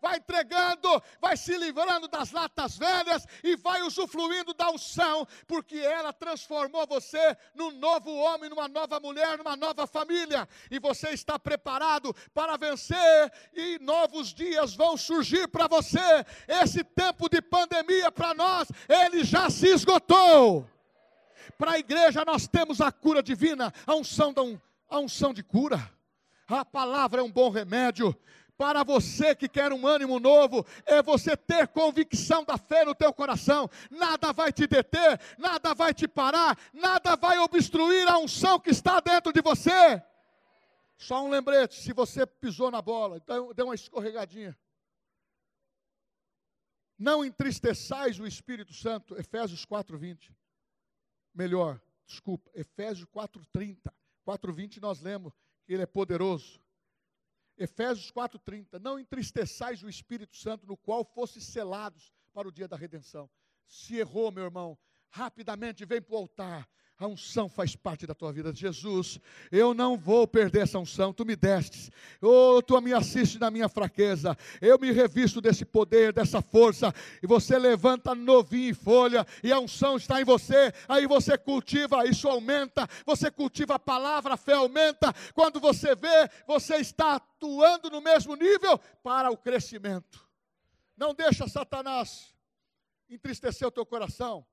vai 0.00 0.18
entregando, 0.18 1.02
vai 1.20 1.36
se 1.36 1.56
livrando 1.56 2.08
das 2.08 2.32
latas 2.32 2.76
velhas 2.76 3.26
e 3.42 3.56
vai 3.56 3.82
usufruindo 3.82 4.54
da 4.54 4.70
unção, 4.70 5.26
porque 5.46 5.76
ela 5.76 6.12
transformou 6.12 6.86
você 6.86 7.36
num 7.54 7.70
novo 7.72 8.14
homem, 8.14 8.50
numa 8.50 8.68
nova 8.68 9.00
mulher, 9.00 9.38
numa 9.38 9.56
nova 9.56 9.86
família. 9.86 10.48
E 10.70 10.78
você 10.78 11.10
está 11.10 11.38
preparado 11.38 12.14
para 12.32 12.56
vencer 12.56 13.32
e 13.54 13.78
novos 13.80 14.32
dias 14.32 14.74
vão 14.74 14.96
surgir 14.96 15.48
para 15.48 15.66
você. 15.66 16.24
Esse 16.46 16.82
tempo 16.84 17.28
de 17.28 17.40
pandemia 17.42 18.10
para 18.10 18.34
nós, 18.34 18.68
ele 18.88 19.24
já 19.24 19.50
se 19.50 19.68
esgotou. 19.68 20.68
Para 21.58 21.72
a 21.72 21.78
igreja 21.78 22.24
nós 22.24 22.46
temos 22.46 22.80
a 22.80 22.92
cura 22.92 23.22
divina, 23.22 23.72
a 23.86 23.94
unção, 23.94 24.32
da 24.32 24.42
a 24.88 24.98
unção 24.98 25.32
de 25.32 25.42
cura. 25.42 25.90
A 26.48 26.64
palavra 26.64 27.20
é 27.20 27.24
um 27.24 27.30
bom 27.30 27.50
remédio. 27.50 28.16
Para 28.56 28.82
você 28.82 29.34
que 29.34 29.48
quer 29.48 29.72
um 29.72 29.86
ânimo 29.86 30.18
novo, 30.18 30.66
é 30.84 31.02
você 31.02 31.36
ter 31.36 31.68
convicção 31.68 32.44
da 32.44 32.56
fé 32.56 32.84
no 32.84 32.94
teu 32.94 33.12
coração. 33.12 33.68
Nada 33.90 34.32
vai 34.32 34.52
te 34.52 34.66
deter, 34.66 35.20
nada 35.38 35.74
vai 35.74 35.92
te 35.92 36.08
parar, 36.08 36.58
nada 36.72 37.16
vai 37.16 37.38
obstruir 37.38 38.08
a 38.08 38.18
unção 38.18 38.58
que 38.58 38.70
está 38.70 39.00
dentro 39.00 39.32
de 39.32 39.42
você. 39.42 40.02
Só 40.96 41.22
um 41.24 41.28
lembrete: 41.28 41.80
se 41.80 41.92
você 41.92 42.26
pisou 42.26 42.70
na 42.70 42.80
bola, 42.80 43.18
então 43.18 43.52
deu 43.52 43.66
uma 43.66 43.74
escorregadinha. 43.74 44.56
Não 46.98 47.22
entristeçais 47.22 48.18
o 48.18 48.26
Espírito 48.26 48.72
Santo, 48.72 49.18
Efésios 49.18 49.66
4, 49.66 49.98
20 49.98 50.34
melhor, 51.36 51.80
desculpa, 52.06 52.50
Efésios 52.54 53.06
4:30. 53.10 53.92
4:20 54.24 54.80
nós 54.80 55.00
lemos 55.00 55.32
que 55.64 55.74
ele 55.74 55.82
é 55.82 55.86
poderoso. 55.86 56.60
Efésios 57.56 58.10
4:30, 58.10 58.78
não 58.78 58.98
entristeçais 58.98 59.82
o 59.82 59.88
Espírito 59.88 60.36
Santo 60.36 60.66
no 60.66 60.76
qual 60.76 61.04
fosse 61.04 61.40
selados 61.40 62.12
para 62.32 62.48
o 62.48 62.52
dia 62.52 62.68
da 62.68 62.76
redenção. 62.76 63.30
Se 63.66 63.96
errou, 63.96 64.30
meu 64.30 64.44
irmão, 64.44 64.78
rapidamente 65.08 65.84
vem 65.84 66.00
para 66.00 66.14
o 66.14 66.18
altar, 66.18 66.68
a 66.98 67.06
unção 67.06 67.46
faz 67.48 67.76
parte 67.76 68.06
da 68.06 68.14
tua 68.14 68.32
vida. 68.32 68.54
Jesus, 68.54 69.20
eu 69.52 69.74
não 69.74 69.98
vou 69.98 70.26
perder 70.26 70.62
essa 70.62 70.78
unção, 70.78 71.12
tu 71.12 71.26
me 71.26 71.36
destes. 71.36 71.90
Oh, 72.22 72.62
tu 72.62 72.80
me 72.80 72.94
assiste 72.94 73.38
na 73.38 73.50
minha 73.50 73.68
fraqueza. 73.68 74.36
Eu 74.62 74.78
me 74.78 74.90
revisto 74.92 75.40
desse 75.40 75.64
poder, 75.64 76.12
dessa 76.12 76.40
força. 76.40 76.94
E 77.22 77.26
você 77.26 77.58
levanta 77.58 78.14
novinho 78.14 78.70
em 78.70 78.74
folha, 78.74 79.26
e 79.42 79.52
a 79.52 79.58
unção 79.58 79.96
está 79.96 80.20
em 80.20 80.24
você. 80.24 80.72
Aí 80.88 81.06
você 81.06 81.36
cultiva, 81.36 82.06
isso 82.08 82.28
aumenta. 82.28 82.88
Você 83.04 83.30
cultiva 83.30 83.74
a 83.74 83.78
palavra, 83.78 84.34
a 84.34 84.38
fé 84.38 84.54
aumenta. 84.54 85.12
Quando 85.34 85.60
você 85.60 85.94
vê, 85.94 86.30
você 86.46 86.76
está 86.76 87.16
atuando 87.16 87.90
no 87.90 88.00
mesmo 88.00 88.34
nível 88.34 88.78
para 89.02 89.30
o 89.30 89.36
crescimento. 89.36 90.26
Não 90.96 91.14
deixa 91.14 91.46
Satanás 91.46 92.34
entristecer 93.10 93.68
o 93.68 93.70
teu 93.70 93.84
coração. 93.84 94.46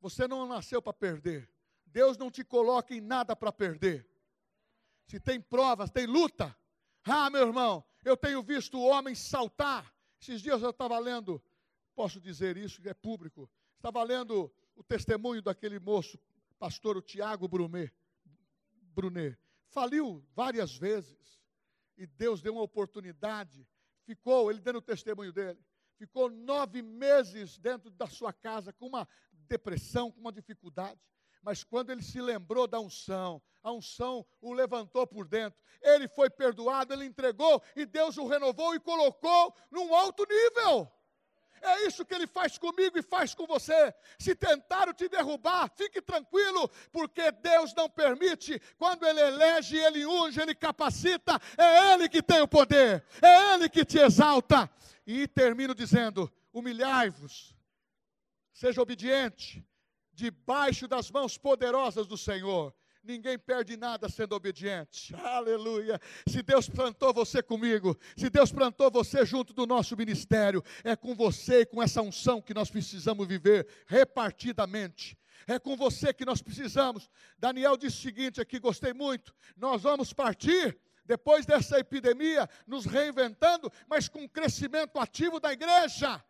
Você 0.00 0.26
não 0.26 0.46
nasceu 0.48 0.82
para 0.82 0.92
perder. 0.92 1.48
Deus 1.96 2.18
não 2.18 2.30
te 2.30 2.44
coloca 2.44 2.94
em 2.94 3.00
nada 3.00 3.34
para 3.34 3.50
perder. 3.50 4.06
Se 5.06 5.18
tem 5.18 5.40
provas, 5.40 5.90
tem 5.90 6.04
luta. 6.04 6.54
Ah, 7.02 7.30
meu 7.30 7.46
irmão, 7.46 7.82
eu 8.04 8.14
tenho 8.14 8.42
visto 8.42 8.78
homens 8.78 9.18
saltar. 9.18 9.90
Esses 10.20 10.42
dias 10.42 10.60
eu 10.60 10.68
estava 10.68 10.98
lendo, 10.98 11.42
posso 11.94 12.20
dizer 12.20 12.58
isso, 12.58 12.86
é 12.86 12.92
público. 12.92 13.50
Estava 13.76 14.02
lendo 14.02 14.52
o 14.74 14.84
testemunho 14.84 15.40
daquele 15.40 15.78
moço, 15.78 16.18
pastor 16.58 16.98
o 16.98 17.00
Tiago 17.00 17.48
Brunet. 17.48 17.90
Brunet. 18.92 19.38
Faliu 19.70 20.22
várias 20.34 20.76
vezes. 20.76 21.40
E 21.96 22.06
Deus 22.06 22.42
deu 22.42 22.52
uma 22.52 22.62
oportunidade. 22.62 23.66
Ficou, 24.04 24.50
ele 24.50 24.60
dando 24.60 24.80
o 24.80 24.82
testemunho 24.82 25.32
dele. 25.32 25.64
Ficou 25.96 26.28
nove 26.28 26.82
meses 26.82 27.56
dentro 27.56 27.90
da 27.90 28.06
sua 28.06 28.34
casa 28.34 28.70
com 28.70 28.86
uma 28.86 29.08
depressão, 29.48 30.12
com 30.12 30.20
uma 30.20 30.30
dificuldade 30.30 31.00
mas 31.46 31.62
quando 31.62 31.90
ele 31.90 32.02
se 32.02 32.20
lembrou 32.20 32.66
da 32.66 32.80
unção, 32.80 33.40
a 33.62 33.70
unção 33.70 34.26
o 34.40 34.52
levantou 34.52 35.06
por 35.06 35.28
dentro, 35.28 35.56
ele 35.80 36.08
foi 36.08 36.28
perdoado, 36.28 36.92
ele 36.92 37.04
entregou 37.04 37.62
e 37.76 37.86
Deus 37.86 38.18
o 38.18 38.26
renovou 38.26 38.74
e 38.74 38.80
colocou 38.80 39.54
num 39.70 39.94
alto 39.94 40.26
nível. 40.28 40.90
É 41.62 41.86
isso 41.86 42.04
que 42.04 42.12
ele 42.12 42.26
faz 42.26 42.58
comigo 42.58 42.98
e 42.98 43.02
faz 43.02 43.32
com 43.32 43.46
você. 43.46 43.94
Se 44.18 44.34
tentaram 44.34 44.92
te 44.92 45.08
derrubar, 45.08 45.70
fique 45.76 46.02
tranquilo, 46.02 46.68
porque 46.90 47.30
Deus 47.30 47.72
não 47.74 47.88
permite. 47.88 48.60
Quando 48.76 49.06
Ele 49.06 49.20
elege, 49.20 49.76
Ele 49.76 50.04
unge, 50.04 50.40
Ele 50.40 50.54
capacita, 50.54 51.40
é 51.56 51.92
Ele 51.92 52.08
que 52.08 52.20
tem 52.20 52.40
o 52.40 52.48
poder, 52.48 53.04
é 53.22 53.54
Ele 53.54 53.68
que 53.68 53.84
te 53.84 53.98
exalta. 53.98 54.68
E 55.06 55.28
termino 55.28 55.76
dizendo: 55.76 56.30
humilhai-vos, 56.52 57.54
seja 58.52 58.82
obediente, 58.82 59.64
debaixo 60.16 60.88
das 60.88 61.10
mãos 61.10 61.36
poderosas 61.36 62.06
do 62.06 62.16
Senhor. 62.16 62.74
Ninguém 63.04 63.38
perde 63.38 63.76
nada 63.76 64.08
sendo 64.08 64.34
obediente. 64.34 65.14
Aleluia. 65.14 66.00
Se 66.26 66.42
Deus 66.42 66.68
plantou 66.68 67.14
você 67.14 67.40
comigo, 67.40 67.96
se 68.16 68.28
Deus 68.28 68.50
plantou 68.50 68.90
você 68.90 69.24
junto 69.24 69.52
do 69.52 69.64
nosso 69.64 69.96
ministério, 69.96 70.60
é 70.82 70.96
com 70.96 71.14
você 71.14 71.60
e 71.60 71.66
com 71.66 71.80
essa 71.80 72.02
unção 72.02 72.42
que 72.42 72.52
nós 72.52 72.68
precisamos 72.68 73.28
viver 73.28 73.68
repartidamente. 73.86 75.16
É 75.46 75.58
com 75.60 75.76
você 75.76 76.12
que 76.12 76.24
nós 76.24 76.42
precisamos. 76.42 77.08
Daniel 77.38 77.76
disse 77.76 77.98
o 77.98 78.02
seguinte 78.02 78.40
aqui, 78.40 78.58
gostei 78.58 78.92
muito. 78.92 79.32
Nós 79.56 79.82
vamos 79.82 80.12
partir 80.12 80.76
depois 81.04 81.46
dessa 81.46 81.78
epidemia, 81.78 82.50
nos 82.66 82.84
reinventando, 82.84 83.70
mas 83.86 84.08
com 84.08 84.28
crescimento 84.28 84.98
ativo 84.98 85.38
da 85.38 85.52
igreja. 85.52 86.20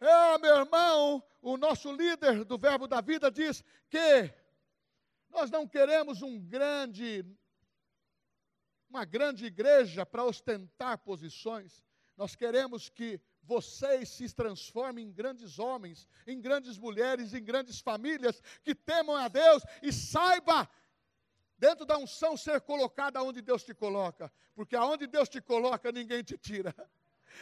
É, 0.00 0.38
meu 0.38 0.56
irmão, 0.56 1.22
o 1.42 1.58
nosso 1.58 1.92
líder 1.92 2.42
do 2.44 2.56
Verbo 2.56 2.88
da 2.88 3.02
Vida 3.02 3.30
diz 3.30 3.62
que 3.90 4.32
nós 5.28 5.50
não 5.50 5.68
queremos 5.68 6.22
um 6.22 6.40
grande, 6.40 7.22
uma 8.88 9.04
grande 9.04 9.44
igreja 9.44 10.06
para 10.06 10.24
ostentar 10.24 10.96
posições. 10.98 11.84
Nós 12.16 12.34
queremos 12.34 12.88
que 12.88 13.20
vocês 13.42 14.08
se 14.08 14.34
transformem 14.34 15.06
em 15.06 15.12
grandes 15.12 15.58
homens, 15.58 16.08
em 16.26 16.40
grandes 16.40 16.78
mulheres, 16.78 17.34
em 17.34 17.44
grandes 17.44 17.78
famílias 17.78 18.42
que 18.62 18.74
temam 18.74 19.16
a 19.16 19.28
Deus 19.28 19.62
e 19.82 19.92
saiba 19.92 20.66
dentro 21.58 21.84
da 21.84 21.98
unção 21.98 22.38
ser 22.38 22.62
colocada 22.62 23.22
onde 23.22 23.42
Deus 23.42 23.62
te 23.62 23.74
coloca, 23.74 24.32
porque 24.54 24.74
aonde 24.74 25.06
Deus 25.06 25.28
te 25.28 25.42
coloca 25.42 25.92
ninguém 25.92 26.22
te 26.22 26.38
tira. 26.38 26.74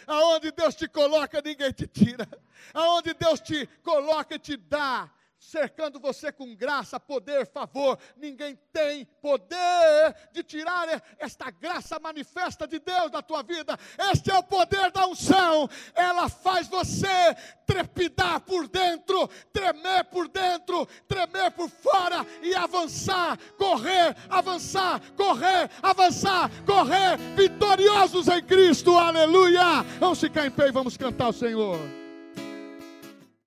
Aonde 0.06 0.50
Deus 0.52 0.74
te 0.74 0.88
coloca, 0.88 1.40
ninguém 1.44 1.72
te 1.72 1.86
tira. 1.86 2.26
Aonde 2.72 3.14
Deus 3.14 3.40
te 3.40 3.66
coloca 3.82 4.38
te 4.38 4.56
dá, 4.56 5.10
cercando 5.38 6.00
você 6.00 6.32
com 6.32 6.54
graça, 6.54 6.98
poder, 6.98 7.46
favor. 7.46 7.98
Ninguém 8.16 8.58
tem 8.72 9.04
poder 9.20 10.14
de 10.32 10.42
tirar 10.42 11.02
esta 11.18 11.50
graça 11.50 11.98
manifesta 11.98 12.66
de 12.66 12.78
Deus 12.78 13.10
da 13.10 13.22
tua 13.22 13.42
vida. 13.42 13.78
Este 14.12 14.30
é 14.30 14.38
o 14.38 14.42
poder 14.42 14.90
da 14.90 15.06
unção. 15.06 15.68
Ela 15.94 16.28
faz 16.28 16.68
você 16.68 17.06
trepidar 17.66 18.40
por 18.40 18.66
dentro, 18.66 19.28
tremer 19.52 20.04
por 20.04 20.28
dentro, 20.28 20.86
tremer 21.06 21.50
por 21.52 21.68
fora 21.68 22.26
e 22.42 22.54
avançar, 22.54 23.38
correr, 23.56 24.16
avançar, 24.28 25.00
correr, 25.16 25.70
avançar, 25.82 26.50
correr, 26.64 27.16
vitoriosos 27.36 28.28
em 28.28 28.42
Cristo. 28.42 28.96
Aleluia! 28.96 29.82
Vamos 30.00 30.20
ficar 30.20 30.46
em 30.46 30.50
pé 30.50 30.68
e 30.68 30.72
vamos 30.72 30.96
cantar 30.96 31.28
o 31.28 31.32
Senhor. 31.32 32.07